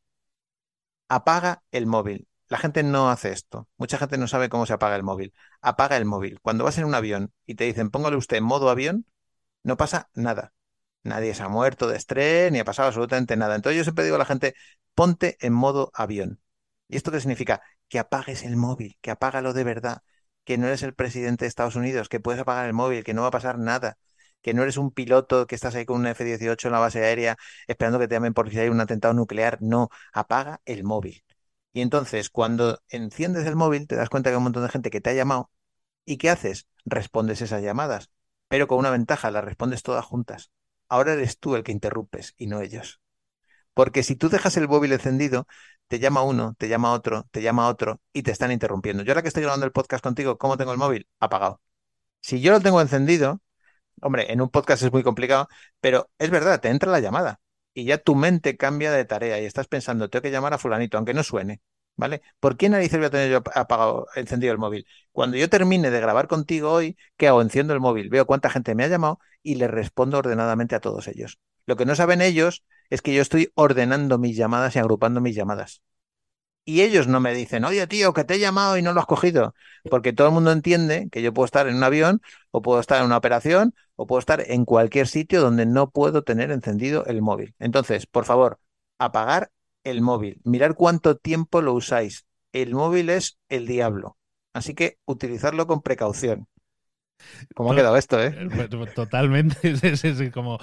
Apaga 1.08 1.62
el 1.70 1.86
móvil. 1.86 2.27
La 2.48 2.58
gente 2.58 2.82
no 2.82 3.10
hace 3.10 3.32
esto. 3.32 3.68
Mucha 3.76 3.98
gente 3.98 4.18
no 4.18 4.28
sabe 4.28 4.48
cómo 4.48 4.66
se 4.66 4.72
apaga 4.72 4.96
el 4.96 5.02
móvil. 5.02 5.34
Apaga 5.60 5.96
el 5.96 6.04
móvil. 6.04 6.40
Cuando 6.40 6.64
vas 6.64 6.78
en 6.78 6.84
un 6.84 6.94
avión 6.94 7.32
y 7.46 7.54
te 7.54 7.64
dicen 7.64 7.90
póngale 7.90 8.16
usted 8.16 8.38
en 8.38 8.44
modo 8.44 8.70
avión, 8.70 9.06
no 9.62 9.76
pasa 9.76 10.10
nada. 10.14 10.52
Nadie 11.04 11.34
se 11.34 11.42
ha 11.42 11.48
muerto 11.48 11.88
de 11.88 11.96
estrés 11.96 12.52
ni 12.52 12.58
ha 12.60 12.64
pasado 12.64 12.88
absolutamente 12.88 13.36
nada. 13.36 13.54
Entonces 13.56 13.78
yo 13.78 13.84
siempre 13.84 14.04
digo 14.04 14.16
a 14.16 14.18
la 14.20 14.24
gente, 14.26 14.54
ponte 14.94 15.36
en 15.40 15.52
modo 15.52 15.90
avión. 15.94 16.40
¿Y 16.88 16.96
esto 16.96 17.12
qué 17.12 17.20
significa? 17.20 17.62
Que 17.88 17.98
apagues 17.98 18.42
el 18.44 18.56
móvil, 18.56 18.98
que 19.00 19.10
apágalo 19.10 19.52
de 19.52 19.64
verdad, 19.64 20.02
que 20.44 20.58
no 20.58 20.66
eres 20.66 20.82
el 20.82 20.94
presidente 20.94 21.44
de 21.44 21.48
Estados 21.48 21.76
Unidos, 21.76 22.08
que 22.08 22.20
puedes 22.20 22.40
apagar 22.40 22.66
el 22.66 22.72
móvil, 22.74 23.04
que 23.04 23.14
no 23.14 23.22
va 23.22 23.28
a 23.28 23.30
pasar 23.30 23.58
nada, 23.58 23.98
que 24.42 24.54
no 24.54 24.62
eres 24.62 24.76
un 24.76 24.90
piloto 24.92 25.46
que 25.46 25.54
estás 25.54 25.74
ahí 25.74 25.84
con 25.86 26.00
un 26.00 26.06
F-18 26.06 26.68
en 26.68 26.72
la 26.72 26.78
base 26.80 27.04
aérea 27.04 27.36
esperando 27.66 27.98
que 27.98 28.08
te 28.08 28.14
llamen 28.14 28.34
por 28.34 28.50
si 28.50 28.58
hay 28.58 28.68
un 28.68 28.80
atentado 28.80 29.14
nuclear. 29.14 29.58
No, 29.60 29.90
apaga 30.12 30.60
el 30.64 30.84
móvil. 30.84 31.22
Y 31.78 31.80
entonces, 31.80 32.28
cuando 32.28 32.82
enciendes 32.88 33.46
el 33.46 33.54
móvil, 33.54 33.86
te 33.86 33.94
das 33.94 34.08
cuenta 34.08 34.30
que 34.30 34.34
hay 34.34 34.38
un 34.38 34.42
montón 34.42 34.64
de 34.64 34.68
gente 34.68 34.90
que 34.90 35.00
te 35.00 35.10
ha 35.10 35.14
llamado 35.14 35.52
¿Y 36.04 36.18
qué 36.18 36.28
haces? 36.28 36.66
Respondes 36.84 37.40
esas 37.40 37.62
llamadas, 37.62 38.10
pero 38.48 38.66
con 38.66 38.78
una 38.78 38.90
ventaja, 38.90 39.30
las 39.30 39.44
respondes 39.44 39.84
todas 39.84 40.04
juntas. 40.04 40.50
Ahora 40.88 41.12
eres 41.12 41.38
tú 41.38 41.54
el 41.54 41.62
que 41.62 41.70
interrumpes 41.70 42.34
y 42.36 42.48
no 42.48 42.62
ellos. 42.62 43.00
Porque 43.74 44.02
si 44.02 44.16
tú 44.16 44.28
dejas 44.28 44.56
el 44.56 44.66
móvil 44.68 44.92
encendido, 44.92 45.46
te 45.86 46.00
llama 46.00 46.22
uno, 46.22 46.56
te 46.58 46.68
llama 46.68 46.92
otro, 46.92 47.28
te 47.30 47.42
llama 47.42 47.68
otro 47.68 48.00
y 48.12 48.24
te 48.24 48.32
están 48.32 48.50
interrumpiendo. 48.50 49.04
Yo 49.04 49.12
ahora 49.12 49.22
que 49.22 49.28
estoy 49.28 49.44
grabando 49.44 49.66
el 49.66 49.72
podcast 49.72 50.02
contigo, 50.02 50.36
¿cómo 50.36 50.56
tengo 50.56 50.72
el 50.72 50.78
móvil? 50.78 51.06
Apagado. 51.20 51.60
Si 52.20 52.40
yo 52.40 52.50
lo 52.50 52.60
tengo 52.60 52.80
encendido, 52.80 53.40
hombre, 54.02 54.32
en 54.32 54.40
un 54.40 54.50
podcast 54.50 54.82
es 54.82 54.92
muy 54.92 55.04
complicado, 55.04 55.48
pero 55.80 56.10
es 56.18 56.30
verdad, 56.30 56.60
te 56.60 56.70
entra 56.70 56.90
la 56.90 57.00
llamada 57.00 57.40
y 57.74 57.84
ya 57.84 57.98
tu 57.98 58.14
mente 58.14 58.56
cambia 58.56 58.92
de 58.92 59.04
tarea 59.04 59.40
y 59.40 59.44
estás 59.44 59.68
pensando, 59.68 60.08
tengo 60.10 60.22
que 60.22 60.30
llamar 60.30 60.54
a 60.54 60.58
fulanito, 60.58 60.96
aunque 60.96 61.14
no 61.14 61.22
suene. 61.22 61.60
¿Vale? 61.96 62.22
¿Por 62.38 62.56
qué 62.56 62.68
narices 62.68 62.96
voy 62.98 63.06
a 63.06 63.10
tener 63.10 63.28
yo 63.28 63.42
apagado, 63.54 64.06
encendido 64.14 64.52
el 64.52 64.58
móvil? 64.58 64.86
Cuando 65.10 65.36
yo 65.36 65.48
termine 65.48 65.90
de 65.90 66.00
grabar 66.00 66.28
contigo 66.28 66.70
hoy, 66.70 66.96
¿qué 67.16 67.26
hago? 67.26 67.42
Enciendo 67.42 67.74
el 67.74 67.80
móvil, 67.80 68.08
veo 68.08 68.24
cuánta 68.24 68.50
gente 68.50 68.76
me 68.76 68.84
ha 68.84 68.88
llamado 68.88 69.18
y 69.42 69.56
le 69.56 69.66
respondo 69.66 70.18
ordenadamente 70.18 70.76
a 70.76 70.80
todos 70.80 71.08
ellos. 71.08 71.40
Lo 71.66 71.76
que 71.76 71.86
no 71.86 71.96
saben 71.96 72.22
ellos 72.22 72.64
es 72.88 73.02
que 73.02 73.12
yo 73.14 73.20
estoy 73.20 73.50
ordenando 73.56 74.16
mis 74.16 74.36
llamadas 74.36 74.76
y 74.76 74.78
agrupando 74.78 75.20
mis 75.20 75.34
llamadas. 75.34 75.82
Y 76.68 76.82
ellos 76.82 77.06
no 77.06 77.18
me 77.18 77.32
dicen, 77.32 77.64
oye 77.64 77.86
tío, 77.86 78.12
que 78.12 78.24
te 78.24 78.34
he 78.34 78.38
llamado 78.38 78.76
y 78.76 78.82
no 78.82 78.92
lo 78.92 79.00
has 79.00 79.06
cogido. 79.06 79.54
Porque 79.88 80.12
todo 80.12 80.26
el 80.26 80.34
mundo 80.34 80.52
entiende 80.52 81.08
que 81.10 81.22
yo 81.22 81.32
puedo 81.32 81.46
estar 81.46 81.66
en 81.66 81.76
un 81.76 81.82
avión, 81.82 82.20
o 82.50 82.60
puedo 82.60 82.78
estar 82.78 83.00
en 83.00 83.06
una 83.06 83.16
operación, 83.16 83.74
o 83.96 84.06
puedo 84.06 84.18
estar 84.18 84.44
en 84.46 84.66
cualquier 84.66 85.06
sitio 85.06 85.40
donde 85.40 85.64
no 85.64 85.88
puedo 85.88 86.24
tener 86.24 86.50
encendido 86.50 87.06
el 87.06 87.22
móvil. 87.22 87.54
Entonces, 87.58 88.06
por 88.06 88.26
favor, 88.26 88.60
apagar 88.98 89.50
el 89.82 90.02
móvil. 90.02 90.42
Mirar 90.44 90.74
cuánto 90.74 91.16
tiempo 91.16 91.62
lo 91.62 91.72
usáis. 91.72 92.26
El 92.52 92.74
móvil 92.74 93.08
es 93.08 93.38
el 93.48 93.66
diablo. 93.66 94.18
Así 94.52 94.74
que 94.74 94.98
utilizarlo 95.06 95.66
con 95.66 95.80
precaución. 95.80 96.48
¿Cómo 97.54 97.72
ha 97.72 97.76
quedado 97.76 97.96
esto, 97.96 98.22
eh? 98.22 98.34
eh 98.38 98.68
pues, 98.70 98.94
totalmente. 98.94 99.56
Es, 99.88 100.30
como 100.32 100.58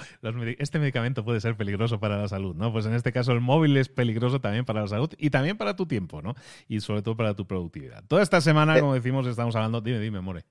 este 0.58 0.78
medicamento 0.78 1.24
puede 1.24 1.40
ser 1.40 1.56
peligroso 1.56 2.00
para 2.00 2.18
la 2.18 2.28
salud, 2.28 2.54
¿no? 2.54 2.72
Pues 2.72 2.86
en 2.86 2.94
este 2.94 3.12
caso 3.12 3.32
el 3.32 3.40
móvil 3.40 3.76
es 3.76 3.88
peligroso 3.88 4.40
también 4.40 4.64
para 4.64 4.82
la 4.82 4.88
salud 4.88 5.12
y 5.18 5.30
también 5.30 5.56
para 5.56 5.76
tu 5.76 5.86
tiempo, 5.86 6.22
¿no? 6.22 6.34
Y 6.68 6.80
sobre 6.80 7.02
todo 7.02 7.16
para 7.16 7.34
tu 7.34 7.46
productividad. 7.46 8.04
Toda 8.06 8.22
esta 8.22 8.40
semana, 8.40 8.76
eh. 8.76 8.80
como 8.80 8.94
decimos, 8.94 9.26
estamos 9.26 9.54
hablando. 9.56 9.80
Dime, 9.80 9.98
dime, 9.98 10.20
More 10.20 10.44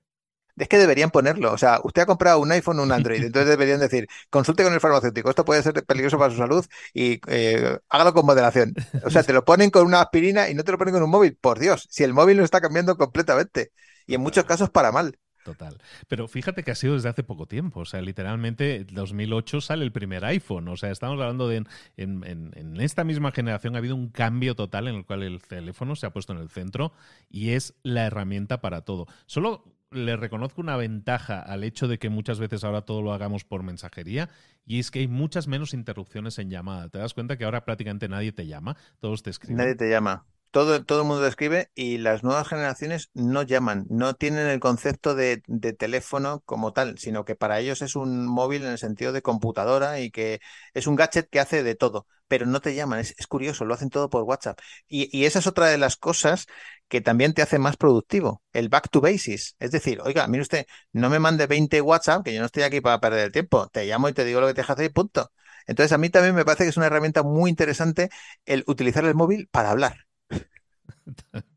es 0.56 0.68
que 0.68 0.78
deberían 0.78 1.10
ponerlo. 1.10 1.52
O 1.52 1.58
sea, 1.58 1.80
usted 1.84 2.02
ha 2.02 2.06
comprado 2.06 2.40
un 2.40 2.50
iPhone 2.52 2.80
o 2.80 2.82
un 2.82 2.92
Android, 2.92 3.22
entonces 3.24 3.48
deberían 3.48 3.80
decir, 3.80 4.06
consulte 4.30 4.64
con 4.64 4.72
el 4.74 4.80
farmacéutico, 4.80 5.30
esto 5.30 5.44
puede 5.44 5.62
ser 5.62 5.84
peligroso 5.84 6.18
para 6.18 6.30
su 6.30 6.38
salud 6.38 6.64
y 6.94 7.20
eh, 7.28 7.78
hágalo 7.88 8.14
con 8.14 8.26
moderación. 8.26 8.74
O 9.04 9.10
sea, 9.10 9.22
te 9.22 9.32
lo 9.32 9.44
ponen 9.44 9.70
con 9.70 9.86
una 9.86 10.00
aspirina 10.00 10.48
y 10.48 10.54
no 10.54 10.64
te 10.64 10.72
lo 10.72 10.78
ponen 10.78 10.94
con 10.94 11.02
un 11.02 11.10
móvil. 11.10 11.36
Por 11.36 11.58
Dios, 11.58 11.86
si 11.90 12.04
el 12.04 12.14
móvil 12.14 12.38
lo 12.38 12.44
está 12.44 12.60
cambiando 12.60 12.96
completamente 12.96 13.72
y 14.06 14.14
en 14.14 14.20
muchos 14.20 14.44
casos 14.44 14.70
para 14.70 14.92
mal. 14.92 15.18
Total. 15.46 15.78
Pero 16.08 16.26
fíjate 16.26 16.64
que 16.64 16.72
ha 16.72 16.74
sido 16.74 16.94
desde 16.94 17.08
hace 17.08 17.22
poco 17.22 17.46
tiempo. 17.46 17.78
O 17.80 17.84
sea, 17.84 18.02
literalmente 18.02 18.78
en 18.78 18.86
2008 18.88 19.60
sale 19.60 19.84
el 19.84 19.92
primer 19.92 20.24
iPhone. 20.24 20.66
O 20.66 20.76
sea, 20.76 20.90
estamos 20.90 21.20
hablando 21.20 21.46
de 21.46 21.58
en, 21.96 22.24
en, 22.24 22.80
esta 22.80 23.04
misma 23.04 23.30
generación 23.30 23.76
ha 23.76 23.78
habido 23.78 23.94
un 23.94 24.08
cambio 24.08 24.56
total 24.56 24.88
en 24.88 24.96
el 24.96 25.06
cual 25.06 25.22
el 25.22 25.40
teléfono 25.40 25.94
se 25.94 26.04
ha 26.04 26.10
puesto 26.10 26.32
en 26.32 26.40
el 26.40 26.50
centro 26.50 26.92
y 27.30 27.50
es 27.50 27.74
la 27.84 28.06
herramienta 28.06 28.60
para 28.60 28.80
todo. 28.80 29.06
Solo 29.26 29.62
le 29.92 30.16
reconozco 30.16 30.60
una 30.60 30.76
ventaja 30.76 31.38
al 31.38 31.62
hecho 31.62 31.86
de 31.86 32.00
que 32.00 32.10
muchas 32.10 32.40
veces 32.40 32.64
ahora 32.64 32.82
todo 32.82 33.02
lo 33.02 33.12
hagamos 33.12 33.44
por 33.44 33.62
mensajería 33.62 34.30
y 34.64 34.80
es 34.80 34.90
que 34.90 34.98
hay 34.98 35.06
muchas 35.06 35.46
menos 35.46 35.74
interrupciones 35.74 36.40
en 36.40 36.50
llamada. 36.50 36.88
¿Te 36.88 36.98
das 36.98 37.14
cuenta 37.14 37.36
que 37.36 37.44
ahora 37.44 37.64
prácticamente 37.64 38.08
nadie 38.08 38.32
te 38.32 38.48
llama? 38.48 38.76
Todos 38.98 39.22
te 39.22 39.30
escriben. 39.30 39.58
Nadie 39.58 39.76
te 39.76 39.88
llama. 39.88 40.26
Todo, 40.56 40.82
todo 40.86 41.02
el 41.02 41.06
mundo 41.06 41.22
te 41.22 41.28
escribe 41.28 41.70
y 41.74 41.98
las 41.98 42.22
nuevas 42.24 42.48
generaciones 42.48 43.10
no 43.12 43.42
llaman, 43.42 43.84
no 43.90 44.14
tienen 44.14 44.46
el 44.46 44.58
concepto 44.58 45.14
de, 45.14 45.42
teléfono 45.78 46.40
como 46.46 46.72
tal, 46.72 46.96
sino 46.96 47.26
que 47.26 47.36
para 47.36 47.60
ellos 47.60 47.82
es 47.82 47.94
un 47.94 48.26
móvil 48.26 48.62
en 48.64 48.70
el 48.70 48.78
sentido 48.78 49.12
de 49.12 49.20
computadora 49.20 50.00
y 50.00 50.10
que 50.10 50.40
es 50.72 50.86
un 50.86 50.96
gadget 50.96 51.28
que 51.28 51.40
hace 51.40 51.62
de 51.62 51.74
todo, 51.74 52.06
pero 52.26 52.46
no 52.46 52.60
te 52.62 52.74
llaman. 52.74 53.00
Es, 53.00 53.14
curioso, 53.26 53.66
lo 53.66 53.74
hacen 53.74 53.90
todo 53.90 54.08
por 54.08 54.22
WhatsApp. 54.22 54.58
Y, 54.88 55.14
y 55.14 55.26
esa 55.26 55.40
es 55.40 55.46
otra 55.46 55.66
de 55.66 55.76
las 55.76 55.96
cosas 55.98 56.46
que 56.88 57.02
también 57.02 57.34
te 57.34 57.42
hace 57.42 57.58
más 57.58 57.76
productivo, 57.76 58.42
el 58.54 58.70
back 58.70 58.88
to 58.90 59.02
basis. 59.02 59.56
Es 59.58 59.72
decir, 59.72 60.00
oiga, 60.00 60.26
mire 60.26 60.40
usted, 60.40 60.66
no 60.90 61.10
me 61.10 61.18
mande 61.18 61.46
20 61.46 61.82
WhatsApp, 61.82 62.24
que 62.24 62.32
yo 62.32 62.40
no 62.40 62.46
estoy 62.46 62.62
aquí 62.62 62.80
para 62.80 62.98
perder 62.98 63.26
el 63.26 63.32
tiempo, 63.32 63.68
te 63.68 63.84
llamo 63.84 64.08
y 64.08 64.14
te 64.14 64.24
digo 64.24 64.40
lo 64.40 64.46
que 64.46 64.54
te 64.54 64.62
hacer 64.62 64.86
y 64.86 64.88
punto. 64.88 65.30
Entonces, 65.66 65.92
a 65.92 65.98
mí 65.98 66.08
también 66.08 66.34
me 66.34 66.46
parece 66.46 66.64
que 66.64 66.70
es 66.70 66.76
una 66.78 66.86
herramienta 66.86 67.22
muy 67.22 67.50
interesante 67.50 68.08
el 68.46 68.64
utilizar 68.66 69.04
el 69.04 69.14
móvil 69.14 69.48
para 69.50 69.70
hablar. 69.70 70.05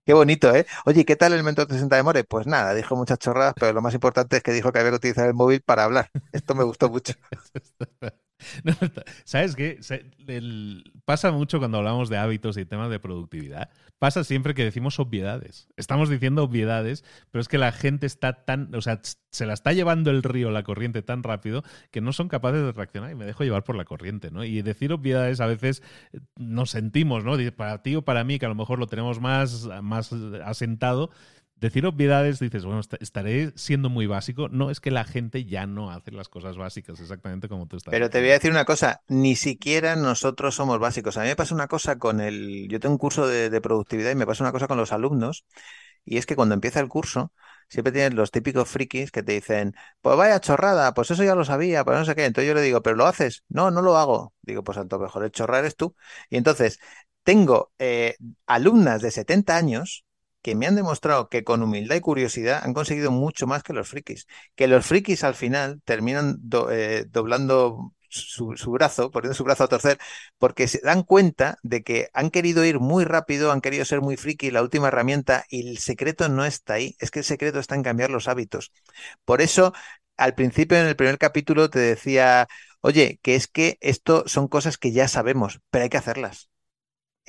Qué 0.06 0.14
bonito, 0.14 0.54
¿eh? 0.56 0.66
Oye, 0.86 1.06
¿qué 1.06 1.16
tal 1.16 1.34
el 1.34 1.44
mentor 1.44 1.68
60 1.70 1.96
de 1.96 2.04
More? 2.04 2.24
Pues 2.24 2.48
nada, 2.48 2.74
dijo 2.74 2.96
muchas 2.96 3.20
chorradas, 3.20 3.54
pero 3.60 3.74
lo 3.74 3.82
más 3.82 3.94
importante 3.94 4.38
es 4.38 4.44
que 4.44 4.52
dijo 4.52 4.72
que 4.72 4.80
había 4.80 4.92
que 4.92 4.96
utilizar 4.98 5.28
el 5.28 5.34
móvil 5.36 5.62
para 5.62 5.84
hablar. 5.84 6.10
Esto 6.32 6.56
me 6.56 6.64
gustó 6.64 6.90
mucho. 6.90 7.14
¿Sabes 9.26 9.56
qué? 9.56 9.80
pasa 11.06 11.32
mucho 11.32 11.60
cuando 11.60 11.80
hablamos 11.80 12.10
de 12.10 12.18
hábitos 12.18 12.58
y 12.58 12.66
temas 12.66 12.90
de 12.90 13.00
productividad. 13.00 13.70
Pasa 13.98 14.24
siempre 14.24 14.54
que 14.54 14.64
decimos 14.64 15.00
obviedades. 15.00 15.68
Estamos 15.76 16.10
diciendo 16.10 16.44
obviedades, 16.44 17.04
pero 17.32 17.42
es 17.42 17.48
que 17.48 17.58
la 17.58 17.72
gente 17.72 18.06
está 18.06 18.46
tan, 18.46 18.74
o 18.74 18.82
sea, 18.82 19.02
se 19.32 19.46
la 19.46 19.54
está 19.54 19.74
llevando 19.74 20.10
el 20.10 20.24
río, 20.24 20.52
la 20.52 20.64
corriente 20.64 21.02
tan 21.02 21.24
rápido 21.24 21.64
que 21.92 22.02
no 22.02 22.14
son 22.14 22.30
capaces 22.30 22.64
de 22.64 22.72
reaccionar 22.72 23.12
y 23.12 23.16
me 23.16 23.26
dejo 23.26 23.44
llevar 23.44 23.64
por 23.64 23.76
la 23.76 23.86
corriente, 23.86 24.32
¿no? 24.32 24.44
Y 24.44 24.62
decir 24.62 24.94
obviedades 24.94 25.42
a 25.42 25.48
veces 25.48 25.84
eh, 26.14 26.20
nos 26.36 26.72
sentimos, 26.72 27.24
¿no? 27.24 27.38
Para 27.56 27.82
ti 27.82 27.96
o 27.96 28.04
para 28.04 28.24
mí, 28.24 28.40
que 28.40 28.46
a 28.46 28.50
lo 28.50 28.56
mejor 28.56 28.80
lo 28.80 28.88
tenemos 28.88 29.20
más, 29.20 29.68
más 29.82 30.14
asentado, 30.46 31.12
decir 31.60 31.86
obviedades, 31.86 32.40
dices, 32.40 32.66
bueno, 32.66 32.82
estaré 33.00 33.52
siendo 33.56 33.90
muy 33.90 34.08
básico. 34.08 34.48
No, 34.50 34.70
es 34.72 34.80
que 34.80 34.92
la 34.92 35.04
gente 35.04 35.46
ya 35.46 35.66
no 35.66 35.92
hace 35.92 36.12
las 36.12 36.30
cosas 36.30 36.58
básicas 36.58 37.00
exactamente 37.00 37.50
como 37.50 37.68
tú 37.68 37.78
estás. 37.78 37.92
Pero 37.92 38.10
te 38.10 38.20
voy 38.20 38.30
a 38.30 38.34
decir 38.34 38.52
una 38.52 38.66
cosa, 38.66 39.02
ni 39.08 39.36
siquiera 39.36 39.96
nosotros 39.96 40.56
somos 40.56 40.80
básicos. 40.80 41.18
A 41.18 41.22
mí 41.22 41.28
me 41.28 41.36
pasa 41.36 41.54
una 41.54 41.68
cosa 41.68 41.98
con 41.98 42.22
el... 42.22 42.68
Yo 42.70 42.80
tengo 42.80 42.94
un 42.94 43.00
curso 43.00 43.28
de, 43.28 43.60
productividad 43.62 44.12
y 44.12 44.16
me 44.16 44.26
pasa 44.26 44.44
una 44.44 44.52
cosa 44.52 44.68
con 44.68 44.78
los 44.78 44.94
alumnos, 44.94 45.46
y 46.06 46.18
es 46.18 46.26
que 46.26 46.36
cuando 46.36 46.56
empieza 46.56 46.80
el 46.80 46.88
curso, 46.88 47.34
siempre 47.68 47.92
tienes 47.92 48.14
los 48.14 48.32
típicos 48.32 48.70
frikis 48.70 49.12
que 49.12 49.22
te 49.22 49.34
dicen, 49.34 49.76
pues 50.02 50.18
vaya 50.18 50.40
chorrada, 50.40 50.94
pues 50.94 51.12
eso 51.12 51.24
ya 51.24 51.36
lo 51.36 51.46
sabía, 51.46 51.84
pues 51.84 51.98
no 51.98 52.06
sé 52.06 52.16
qué. 52.16 52.26
Entonces 52.26 52.48
yo 52.48 52.56
le 52.56 52.62
digo, 52.62 52.82
¿pero 52.82 52.96
lo 52.96 53.06
haces? 53.06 53.44
No, 53.50 53.70
no 53.70 53.82
lo 53.82 53.98
hago. 53.98 54.34
Digo, 54.42 54.64
pues 54.64 54.78
tanto 54.78 54.98
mejor 54.98 55.24
el 55.26 55.32
chorrar 55.32 55.66
es 55.66 55.76
tú. 55.76 55.96
Y 56.30 56.38
entonces 56.38 56.80
tengo 57.24 57.72
eh, 57.80 58.16
alumnas 58.48 59.02
de 59.02 59.12
70 59.12 59.56
años 59.56 60.06
que 60.42 60.56
me 60.56 60.68
han 60.68 60.76
demostrado 60.76 61.30
que 61.30 61.44
con 61.44 61.64
humildad 61.64 61.96
y 61.96 62.02
curiosidad 62.02 62.62
han 62.64 62.74
conseguido 62.74 63.12
mucho 63.12 63.48
más 63.48 63.64
que 63.64 63.74
los 63.74 63.90
frikis. 63.90 64.28
Que 64.56 64.68
los 64.68 64.86
frikis 64.86 65.24
al 65.24 65.36
final 65.36 65.82
terminan 65.86 66.40
eh, 66.72 67.06
doblando 67.10 67.94
su, 68.10 68.72
brazo, 68.72 69.12
poniendo 69.12 69.36
su 69.36 69.44
brazo 69.44 69.66
a 69.66 69.68
torcer, 69.68 70.00
porque 70.38 70.68
se 70.68 70.80
dan 70.82 71.04
cuenta 71.04 71.58
de 71.64 71.84
que 71.84 72.10
han 72.14 72.32
querido 72.32 72.66
ir 72.66 72.80
muy 72.80 73.06
rápido, 73.06 73.52
han 73.52 73.62
querido 73.62 73.86
ser 73.86 74.02
muy 74.02 74.18
friki, 74.18 74.52
la 74.52 74.62
última 74.62 74.88
herramienta, 74.88 75.46
y 75.50 75.70
el 75.70 75.78
secreto 75.78 76.30
no 76.30 76.46
está 76.46 76.76
ahí, 76.76 76.96
es 77.00 77.12
que 77.12 77.20
el 77.20 77.26
secreto 77.26 77.60
está 77.60 77.76
en 77.76 77.84
cambiar 77.84 78.10
los 78.10 78.28
hábitos. 78.28 78.72
Por 79.26 79.42
eso, 79.42 79.74
al 80.18 80.36
principio, 80.36 80.78
en 80.78 80.88
el 80.88 80.96
primer 80.96 81.18
capítulo, 81.18 81.70
te 81.70 81.80
decía, 81.80 82.48
oye, 82.82 83.20
que 83.22 83.36
es 83.36 83.48
que 83.48 83.78
esto 83.82 84.24
son 84.28 84.48
cosas 84.48 84.78
que 84.78 84.92
ya 84.92 85.08
sabemos, 85.08 85.60
pero 85.70 85.84
hay 85.84 85.90
que 85.90 85.98
hacerlas 85.98 86.50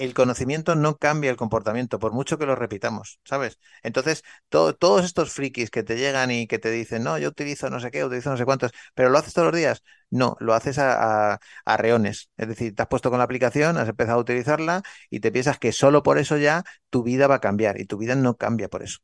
el 0.01 0.15
conocimiento 0.15 0.75
no 0.75 0.97
cambia 0.97 1.31
el 1.31 1.37
comportamiento, 1.37 1.99
por 1.99 2.13
mucho 2.13 2.39
que 2.39 2.47
lo 2.47 2.57
repitamos, 2.57 3.21
¿sabes? 3.23 3.59
Entonces, 3.83 4.25
todos 4.49 5.05
estos 5.05 5.33
frikis 5.33 5.71
que 5.71 5.83
te 5.83 5.99
llegan 5.99 6.31
y 6.31 6.47
que 6.47 6.59
te 6.59 6.71
dicen, 6.71 7.05
no, 7.05 7.19
yo 7.19 7.29
utilizo 7.29 7.69
no 7.69 7.81
sé 7.81 7.91
qué, 7.91 8.03
utilizo 8.03 8.31
no 8.31 8.39
sé 8.39 8.47
cuántos, 8.47 8.73
pero 8.95 9.11
lo 9.11 9.19
haces 9.19 9.35
todos 9.35 9.53
los 9.53 9.57
días, 9.57 9.83
no, 10.09 10.37
lo 10.41 10.55
haces 10.55 10.79
a, 10.79 11.39
a, 11.65 11.77
reones. 11.77 12.31
Es 12.39 12.49
decir, 12.49 12.75
te 12.75 12.83
has 12.83 12.89
puesto 12.89 13.11
con 13.11 13.19
la 13.19 13.25
aplicación, 13.25 13.77
has 13.77 13.89
empezado 13.89 14.19
a 14.19 14.23
utilizarla 14.23 14.83
y 15.11 15.21
te 15.21 15.31
piensas 15.31 15.59
que 15.59 15.71
solo 15.71 16.03
por 16.03 16.17
eso 16.17 16.39
ya 16.39 16.65
tu 16.89 17.03
vida 17.03 17.27
va 17.27 17.35
a 17.37 17.41
cambiar 17.41 17.79
y 17.79 17.85
tu 17.85 17.99
vida 17.99 18.15
no 18.15 18.37
cambia 18.37 18.69
por 18.69 18.83
eso. 18.83 19.01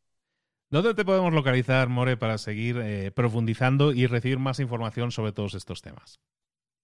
¿Dónde 0.70 0.94
te 0.94 1.04
podemos 1.04 1.32
localizar, 1.32 1.90
More, 1.90 2.16
para 2.16 2.38
seguir 2.38 2.78
eh, 2.78 3.12
profundizando 3.14 3.92
y 3.92 4.06
recibir 4.06 4.38
más 4.38 4.60
información 4.60 5.12
sobre 5.12 5.32
todos 5.32 5.54
estos 5.54 5.82
temas? 5.82 6.20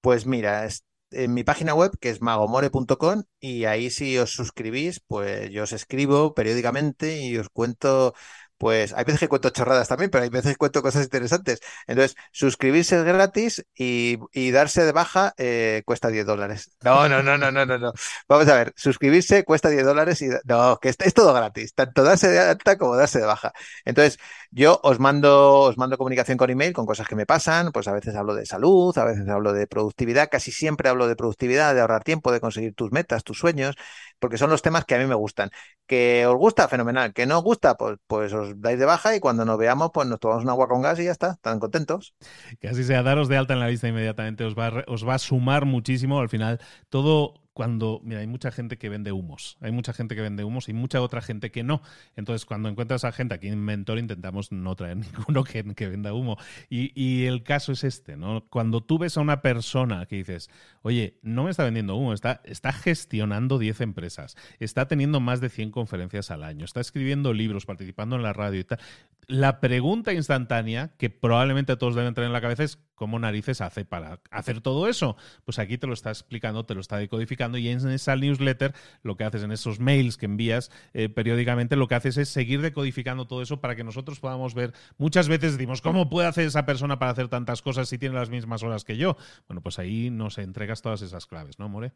Pues 0.03 0.27
mira, 0.27 0.67
en 1.13 1.35
mi 1.35 1.45
página 1.45 1.75
web, 1.75 1.93
que 2.01 2.11
es 2.11 2.21
magomore.com, 2.21 3.25
y 3.41 3.65
ahí 3.65 3.91
si 3.91 4.19
os 4.19 4.33
suscribís, 4.33 5.01
pues 5.01 5.51
yo 5.51 5.65
os 5.65 5.73
escribo 5.73 6.35
periódicamente 6.35 7.21
y 7.23 7.37
os 7.39 7.49
cuento 7.49 8.15
pues 8.63 8.93
hay 8.93 9.03
veces 9.03 9.19
que 9.19 9.27
cuento 9.27 9.51
chorradas 9.51 9.89
también, 9.89 10.09
pero 10.09 10.23
hay 10.23 10.31
veces 10.31 10.53
que 10.53 10.57
cuento 10.57 10.83
cosas 10.83 11.03
interesantes. 11.03 11.59
Entonces, 11.89 12.17
suscribirse 12.31 12.97
es 12.97 13.03
gratis 13.03 13.67
y, 13.75 14.19
darse 14.53 14.85
de 14.85 14.93
baja 14.93 15.35
eh, 15.37 15.83
cuesta 15.85 16.11
10 16.11 16.25
dólares. 16.27 16.71
No, 16.85 17.09
no, 17.09 17.25
no, 17.25 17.37
no, 17.37 17.51
no, 17.51 17.67
no, 17.67 17.77
no. 17.79 17.93
Vamos 18.29 18.47
a 18.47 18.55
ver, 18.55 18.73
suscribirse 18.77 19.43
cuesta 19.45 19.69
10 19.69 19.85
dólares 19.85 20.23
y 20.23 20.29
no, 20.45 20.79
que 20.81 20.91
es, 20.91 20.97
es, 21.01 21.13
todo 21.13 21.33
gratis, 21.35 21.75
tanto 21.75 22.05
darse 22.05 22.29
de 22.29 22.39
alta 22.39 22.79
como 22.79 22.95
darse 22.95 23.19
de 23.19 23.27
baja. 23.27 23.53
Entonces, 23.85 24.19
yo 24.55 24.81
os 24.83 25.01
mando, 25.01 25.61
os 25.61 25.79
mando 25.79 25.97
comunicación 25.97 26.37
con 26.37 26.51
email 26.51 26.75
con 26.75 26.85
cosas 26.85 27.09
que 27.09 27.17
me 27.17 27.25
pasan, 27.25 27.73
pues 27.73 27.89
a 27.89 27.93
veces 27.93 28.15
hablo 28.15 28.35
de 28.35 28.45
salud, 28.45 28.97
a 28.99 29.05
veces 29.05 29.27
hablo 29.29 29.55
de 29.55 29.67
productividad, 29.67 30.29
casi 30.31 30.53
siempre 30.53 30.91
hablo 30.91 31.09
de 31.09 31.17
productividad, 31.17 31.75
de 31.75 31.81
ahorrar 31.81 32.05
tiempo, 32.05 32.31
de 32.33 32.41
conseguir 32.41 32.75
tus 32.75 32.93
metas, 32.93 33.25
tus 33.25 33.39
sueños, 33.39 33.77
porque 34.19 34.37
son 34.37 34.51
los 34.51 34.61
temas 34.61 34.85
que 34.85 34.95
a 34.95 34.99
mí 34.99 35.07
me 35.07 35.15
gustan. 35.15 35.51
Que 35.87 36.27
os 36.27 36.37
gusta, 36.37 36.69
fenomenal. 36.69 37.15
Que 37.15 37.25
no 37.25 37.39
os 37.39 37.45
gusta, 37.45 37.77
pues, 37.77 37.97
pues 38.07 38.33
os 38.35 38.61
dais 38.61 38.79
de 38.79 38.85
baja 38.85 39.17
y 39.17 39.21
cuando 39.21 39.47
nos 39.47 39.57
veamos, 39.57 39.91
pues 39.93 40.07
nos 40.07 40.21
tomamos 40.21 40.45
un 40.45 40.51
agua 40.51 40.69
con 40.69 40.83
gas 40.83 41.01
y 41.01 41.05
ya 41.05 41.13
está, 41.13 41.33
están 41.33 41.59
contentos. 41.59 42.15
Que 42.61 42.69
así 42.69 42.85
sea, 42.85 43.03
daros 43.03 43.29
de 43.29 43.39
alta 43.39 43.55
en 43.55 43.61
la 43.61 43.69
lista 43.69 43.89
inmediatamente 43.89 44.45
os 44.45 44.55
va, 44.55 44.85
os 44.87 45.09
va 45.09 45.15
a 45.15 45.19
sumar 45.19 45.65
muchísimo. 45.65 46.21
Al 46.21 46.29
final, 46.29 46.61
todo 46.91 47.42
cuando, 47.53 48.01
mira, 48.03 48.21
hay 48.21 48.27
mucha 48.27 48.51
gente 48.51 48.79
que 48.79 48.89
vende 48.89 49.13
humos, 49.13 49.59
hay 49.61 49.73
mucha 49.73 49.93
gente 49.93 50.15
que 50.15 50.23
vende 50.23 50.43
humos 50.43 50.69
y 50.69 50.73
mucha 50.73 51.03
otra 51.03 51.21
gente 51.21 51.51
que 51.51 51.63
no. 51.63 51.83
Entonces, 52.17 52.47
cuando 52.47 52.69
encuentras 52.69 53.05
a 53.05 53.13
gente 53.13 53.35
aquí 53.35 53.49
en 53.49 53.63
Mentor, 53.63 53.99
intentamos 53.99 54.53
no 54.53 54.75
traer 54.75 54.97
ninguno 54.99 55.45
que, 55.45 55.63
venda 55.63 56.15
humo. 56.15 56.39
Y, 56.71 56.93
y, 57.01 57.27
el 57.27 57.43
caso 57.43 57.73
es 57.73 57.85
este, 57.85 58.17
¿no? 58.17 58.47
Cuando 58.49 58.81
tú 58.81 58.99
ves 58.99 59.17
a 59.17 59.21
una 59.21 59.43
persona 59.43 60.07
que 60.07 60.17
dices, 60.17 60.49
oye, 60.81 61.19
no 61.23 61.45
me 61.45 61.51
está 61.51 61.65
vendiendo 61.65 61.97
humo, 61.97 62.15
está, 62.15 62.41
está 62.45 62.73
gestionando 62.73 63.59
10 63.59 63.83
empresas, 63.83 64.37
está 64.59 64.89
teniendo 64.89 65.21
más 65.21 65.41
de 65.41 65.51
100 65.51 65.73
conferencias 65.73 66.31
al 66.31 66.45
año, 66.45 66.65
está 66.65 66.81
escribiendo 66.81 67.35
libros, 67.35 67.67
participando 67.67 68.17
en 68.17 68.23
la 68.23 68.33
radio 68.33 68.61
y 68.61 68.65
tal. 68.65 68.79
La 69.27 69.61
pregunta 69.61 70.13
instantánea 70.13 70.95
que 70.99 71.11
probablemente 71.11 71.77
todos 71.77 71.95
deben 71.95 72.15
tener 72.15 72.27
en 72.27 72.33
la 72.33 72.41
cabeza 72.41 72.65
es, 72.65 72.79
¿cómo 72.95 73.19
narices 73.19 73.61
hace 73.61 73.85
para 73.85 74.21
hacer 74.31 74.61
todo 74.61 74.89
eso? 74.89 75.17
Pues 75.45 75.59
aquí 75.59 75.79
te 75.79 75.87
lo 75.87 75.93
está 75.93 76.11
explicando, 76.11 76.65
te 76.65 76.75
lo 76.75 76.81
está 76.81 76.97
decodificando 76.97 77.42
y 77.59 77.69
en 77.69 77.89
esa 77.89 78.17
newsletter 78.17 78.75
lo 79.03 79.17
que 79.17 79.25
haces 79.25 79.43
en 79.43 79.53
esos 79.53 79.81
mails 79.81 80.17
que 80.17 80.27
envías 80.27 80.71
eh, 80.95 81.09
periódicamente, 81.09 81.77
lo 81.77 81.89
que 81.89 81.95
haces 81.95 82.17
es 82.17 82.29
seguir 82.29 82.61
decodificando 82.63 83.27
todo 83.27 83.43
eso 83.43 83.61
para 83.61 83.77
que 83.77 83.85
nosotros 83.85 84.21
podamos 84.21 84.55
ver. 84.55 84.73
Muchas 84.99 85.29
veces 85.29 85.53
decimos, 85.53 85.83
¿cómo 85.83 86.09
puede 86.09 86.29
hacer 86.29 86.47
esa 86.47 86.67
persona 86.67 86.99
para 86.99 87.13
hacer 87.13 87.29
tantas 87.29 87.63
cosas 87.63 87.89
si 87.89 87.99
tiene 87.99 88.15
las 88.15 88.31
mismas 88.31 88.63
horas 88.63 88.85
que 88.85 88.97
yo? 88.97 89.17
Bueno, 89.49 89.63
pues 89.63 89.79
ahí 89.79 90.11
nos 90.11 90.39
entregas 90.39 90.83
todas 90.83 91.03
esas 91.03 91.27
claves, 91.27 91.59
¿no, 91.59 91.69
More? 91.69 91.93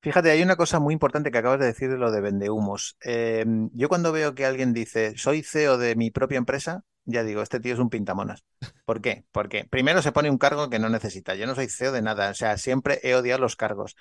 Fíjate, 0.00 0.30
hay 0.32 0.42
una 0.42 0.56
cosa 0.56 0.80
muy 0.80 0.94
importante 0.94 1.30
que 1.30 1.38
acabas 1.38 1.60
de 1.60 1.66
decir 1.66 1.88
de 1.88 1.96
lo 1.96 2.10
de 2.10 2.20
vendehumos. 2.20 2.96
Eh, 3.04 3.44
yo 3.72 3.88
cuando 3.88 4.10
veo 4.10 4.34
que 4.34 4.44
alguien 4.44 4.72
dice, 4.72 5.16
soy 5.16 5.42
CEO 5.44 5.78
de 5.78 5.94
mi 5.94 6.10
propia 6.10 6.38
empresa, 6.38 6.84
ya 7.04 7.22
digo, 7.22 7.40
este 7.40 7.60
tío 7.60 7.74
es 7.74 7.78
un 7.78 7.88
pintamonas. 7.88 8.44
¿Por 8.84 9.00
qué? 9.00 9.24
Porque 9.30 9.64
primero 9.64 10.02
se 10.02 10.10
pone 10.10 10.28
un 10.30 10.38
cargo 10.38 10.70
que 10.70 10.80
no 10.80 10.88
necesita. 10.88 11.36
Yo 11.36 11.46
no 11.46 11.54
soy 11.54 11.68
CEO 11.68 11.92
de 11.92 12.02
nada, 12.02 12.30
o 12.30 12.34
sea, 12.34 12.58
siempre 12.58 12.98
he 13.04 13.14
odiado 13.14 13.40
los 13.40 13.54
cargos. 13.54 13.96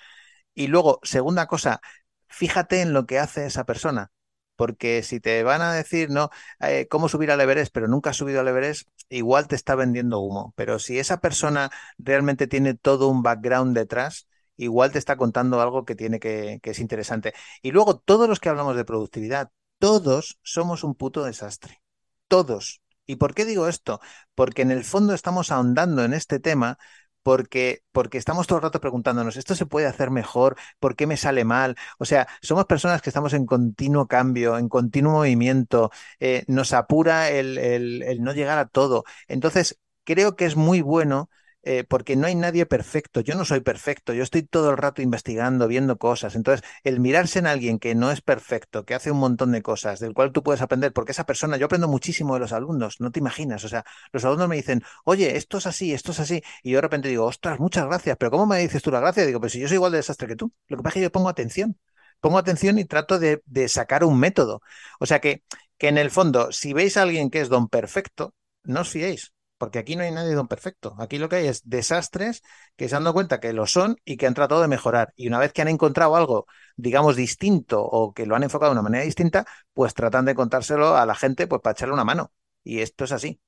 Y 0.54 0.68
luego, 0.68 1.00
segunda 1.04 1.48
cosa, 1.48 1.82
fíjate 2.28 2.82
en 2.82 2.94
lo 2.94 3.06
que 3.06 3.20
hace 3.20 3.46
esa 3.46 3.66
persona. 3.66 4.12
Porque 4.56 5.02
si 5.04 5.20
te 5.20 5.42
van 5.44 5.62
a 5.62 5.74
decir, 5.74 6.10
no, 6.12 6.30
eh, 6.60 6.88
cómo 6.88 7.10
subir 7.10 7.32
al 7.32 7.42
Everest, 7.42 7.74
pero 7.74 7.88
nunca 7.88 8.12
has 8.12 8.18
subido 8.18 8.42
al 8.42 8.48
Everest, 8.48 8.88
igual 9.10 9.48
te 9.48 9.56
está 9.56 9.76
vendiendo 9.76 10.20
humo. 10.20 10.54
Pero 10.56 10.78
si 10.80 11.00
esa 11.00 11.20
persona 11.20 11.72
realmente 11.98 12.48
tiene 12.48 12.76
todo 12.76 13.08
un 13.08 13.24
background 13.24 13.76
detrás, 13.76 14.28
igual 14.58 14.92
te 14.92 15.00
está 15.00 15.18
contando 15.18 15.62
algo 15.62 15.86
que 15.86 15.96
tiene 15.96 16.20
que, 16.20 16.60
que 16.62 16.72
es 16.72 16.80
interesante. 16.80 17.34
Y 17.64 17.72
luego, 17.72 17.98
todos 18.00 18.30
los 18.30 18.40
que 18.40 18.50
hablamos 18.50 18.76
de 18.76 18.86
productividad, 18.86 19.52
todos 19.80 20.40
somos 20.44 20.84
un 20.84 20.96
puto 20.96 21.24
desastre. 21.24 21.82
Todos. 22.28 22.82
¿Y 23.08 23.16
por 23.16 23.34
qué 23.34 23.46
digo 23.46 23.68
esto? 23.68 24.00
Porque 24.36 24.62
en 24.62 24.72
el 24.72 24.84
fondo 24.84 25.14
estamos 25.14 25.52
ahondando 25.52 26.04
en 26.04 26.14
este 26.14 26.40
tema 26.40 26.78
porque, 27.24 27.84
porque 27.92 28.18
estamos 28.18 28.48
todo 28.48 28.58
el 28.60 28.64
rato 28.64 28.80
preguntándonos, 28.82 29.38
¿esto 29.38 29.56
se 29.56 29.66
puede 29.66 29.88
hacer 29.88 30.12
mejor? 30.12 30.58
¿Por 30.80 30.96
qué 30.96 31.08
me 31.08 31.18
sale 31.18 31.46
mal? 31.46 31.76
O 32.00 32.06
sea, 32.06 32.28
somos 32.42 32.66
personas 32.66 33.02
que 33.02 33.10
estamos 33.10 33.34
en 33.34 33.46
continuo 33.46 34.08
cambio, 34.08 34.58
en 34.58 34.70
continuo 34.70 35.14
movimiento, 35.14 35.92
eh, 36.20 36.44
nos 36.48 36.74
apura 36.74 37.30
el, 37.30 37.58
el, 37.58 38.04
el 38.04 38.22
no 38.24 38.34
llegar 38.34 38.58
a 38.60 38.68
todo. 38.68 39.04
Entonces, 39.28 39.80
creo 40.04 40.36
que 40.36 40.46
es 40.46 40.56
muy 40.56 40.82
bueno 40.82 41.30
eh, 41.63 41.84
porque 41.88 42.15
no 42.15 42.28
hay 42.28 42.36
nadie 42.36 42.65
perfecto. 42.65 43.21
Yo 43.21 43.36
no 43.36 43.45
soy 43.45 43.62
perfecto, 43.62 44.13
yo 44.13 44.24
estoy 44.24 44.43
todo 44.43 44.71
el 44.71 44.78
rato 44.78 45.02
investigando, 45.02 45.67
viendo 45.67 45.97
cosas. 45.97 46.36
Entonces, 46.36 46.67
el 46.84 47.00
mirarse 47.00 47.39
en 47.39 47.47
alguien 47.47 47.80
que 47.80 47.95
no 47.95 48.12
es 48.12 48.21
perfecto, 48.21 48.86
que 48.86 48.95
hace 48.95 49.12
un 49.12 49.19
montón 49.19 49.52
de 49.52 49.62
cosas, 49.62 50.00
del 50.00 50.13
cual 50.13 50.32
tú 50.32 50.43
puedes 50.43 50.62
aprender, 50.62 50.93
porque 50.93 51.12
esa 51.12 51.26
persona, 51.26 51.58
yo 51.58 51.65
aprendo 51.67 51.88
muchísimo 51.88 52.34
de 52.34 52.39
los 52.39 52.54
alumnos, 52.54 53.00
no 53.00 53.12
te 53.12 53.19
imaginas. 53.19 53.63
O 53.63 53.69
sea, 53.69 53.84
los 54.12 54.26
alumnos 54.26 54.47
me 54.50 54.56
dicen, 54.56 54.82
oye, 55.06 55.38
esto 55.38 55.58
es 55.60 55.67
así, 55.67 55.93
esto 55.93 56.12
es 56.12 56.19
así. 56.19 56.41
Y 56.63 56.71
yo 56.71 56.78
de 56.78 56.82
repente 56.82 57.10
digo, 57.10 57.26
ostras, 57.26 57.60
muchas 57.60 57.86
gracias, 57.86 58.17
pero 58.17 58.32
¿cómo 58.32 58.45
me 58.45 58.60
dices 58.60 58.82
tú 58.82 58.91
la 58.91 59.00
gracia? 59.00 59.26
Digo, 59.26 59.39
pues 59.39 59.52
si 59.54 59.60
yo 59.60 59.67
soy 59.67 59.76
igual 59.76 59.91
de 59.91 59.97
desastre 60.00 60.28
que 60.28 60.36
tú. 60.36 60.52
Lo 60.67 60.78
que 60.78 60.84
pasa 60.84 60.91
es 60.91 60.95
que 60.95 61.04
yo 61.04 61.12
pongo 61.12 61.30
atención. 61.30 61.78
Pongo 62.19 62.38
atención 62.38 62.78
y 62.80 62.86
trato 62.86 63.17
de, 63.19 63.41
de 63.45 63.67
sacar 63.67 64.04
un 64.04 64.19
método. 64.19 64.62
O 65.00 65.06
sea 65.06 65.19
que, 65.19 65.43
que 65.78 65.88
en 65.88 65.97
el 65.97 66.12
fondo, 66.12 66.52
si 66.52 66.74
veis 66.74 66.97
a 66.97 67.02
alguien 67.04 67.30
que 67.30 67.41
es 67.41 67.50
don 67.50 67.67
perfecto, 67.67 68.36
no 68.63 68.82
os 68.82 68.89
fiéis 68.89 69.34
porque 69.62 69.78
aquí 69.78 69.95
no 69.95 70.02
hay 70.02 70.10
nadie 70.10 70.34
don 70.34 70.47
perfecto. 70.47 70.95
Aquí 70.97 71.19
lo 71.19 71.30
que 71.30 71.36
hay 71.36 71.45
es 71.45 71.69
desastres 71.69 72.41
que 72.76 72.89
se 72.89 72.95
han 72.95 73.04
dado 73.04 73.13
cuenta 73.13 73.39
que 73.39 73.54
lo 73.54 73.67
son 73.67 73.95
y 74.04 74.17
que 74.17 74.26
han 74.26 74.34
tratado 74.34 74.60
de 74.60 74.67
mejorar. 74.67 75.13
Y 75.15 75.28
una 75.28 75.38
vez 75.38 75.54
que 75.54 75.62
han 75.62 75.67
encontrado 75.67 76.15
algo, 76.15 76.47
digamos, 76.78 77.15
distinto 77.15 77.80
o 77.80 78.12
que 78.12 78.26
lo 78.26 78.36
han 78.36 78.41
enfocado 78.41 78.71
de 78.71 78.80
una 78.80 78.82
manera 78.82 79.04
distinta, 79.04 79.45
pues 79.71 79.93
tratan 79.93 80.26
de 80.26 80.34
contárselo 80.34 80.97
a 80.97 81.06
la 81.06 81.13
gente 81.13 81.45
pues 81.45 81.62
para 81.62 81.74
echarle 81.74 81.93
una 81.93 82.04
mano. 82.04 82.32
Y 82.63 82.80
esto 82.80 83.04
es 83.04 83.12
así. 83.12 83.39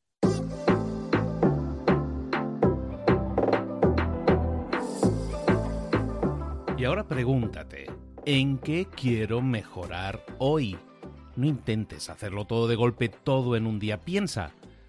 Y 6.77 6.85
ahora 6.85 7.07
pregúntate, 7.07 7.87
¿en 8.23 8.59
qué 8.59 8.85
quiero 8.85 9.41
mejorar 9.41 10.23
hoy? 10.37 10.77
No 11.35 11.47
intentes 11.47 12.11
hacerlo 12.11 12.45
todo 12.45 12.67
de 12.67 12.75
golpe, 12.75 13.09
todo 13.09 13.55
en 13.55 13.65
un 13.65 13.79
día. 13.79 13.99
Piensa, 13.99 14.53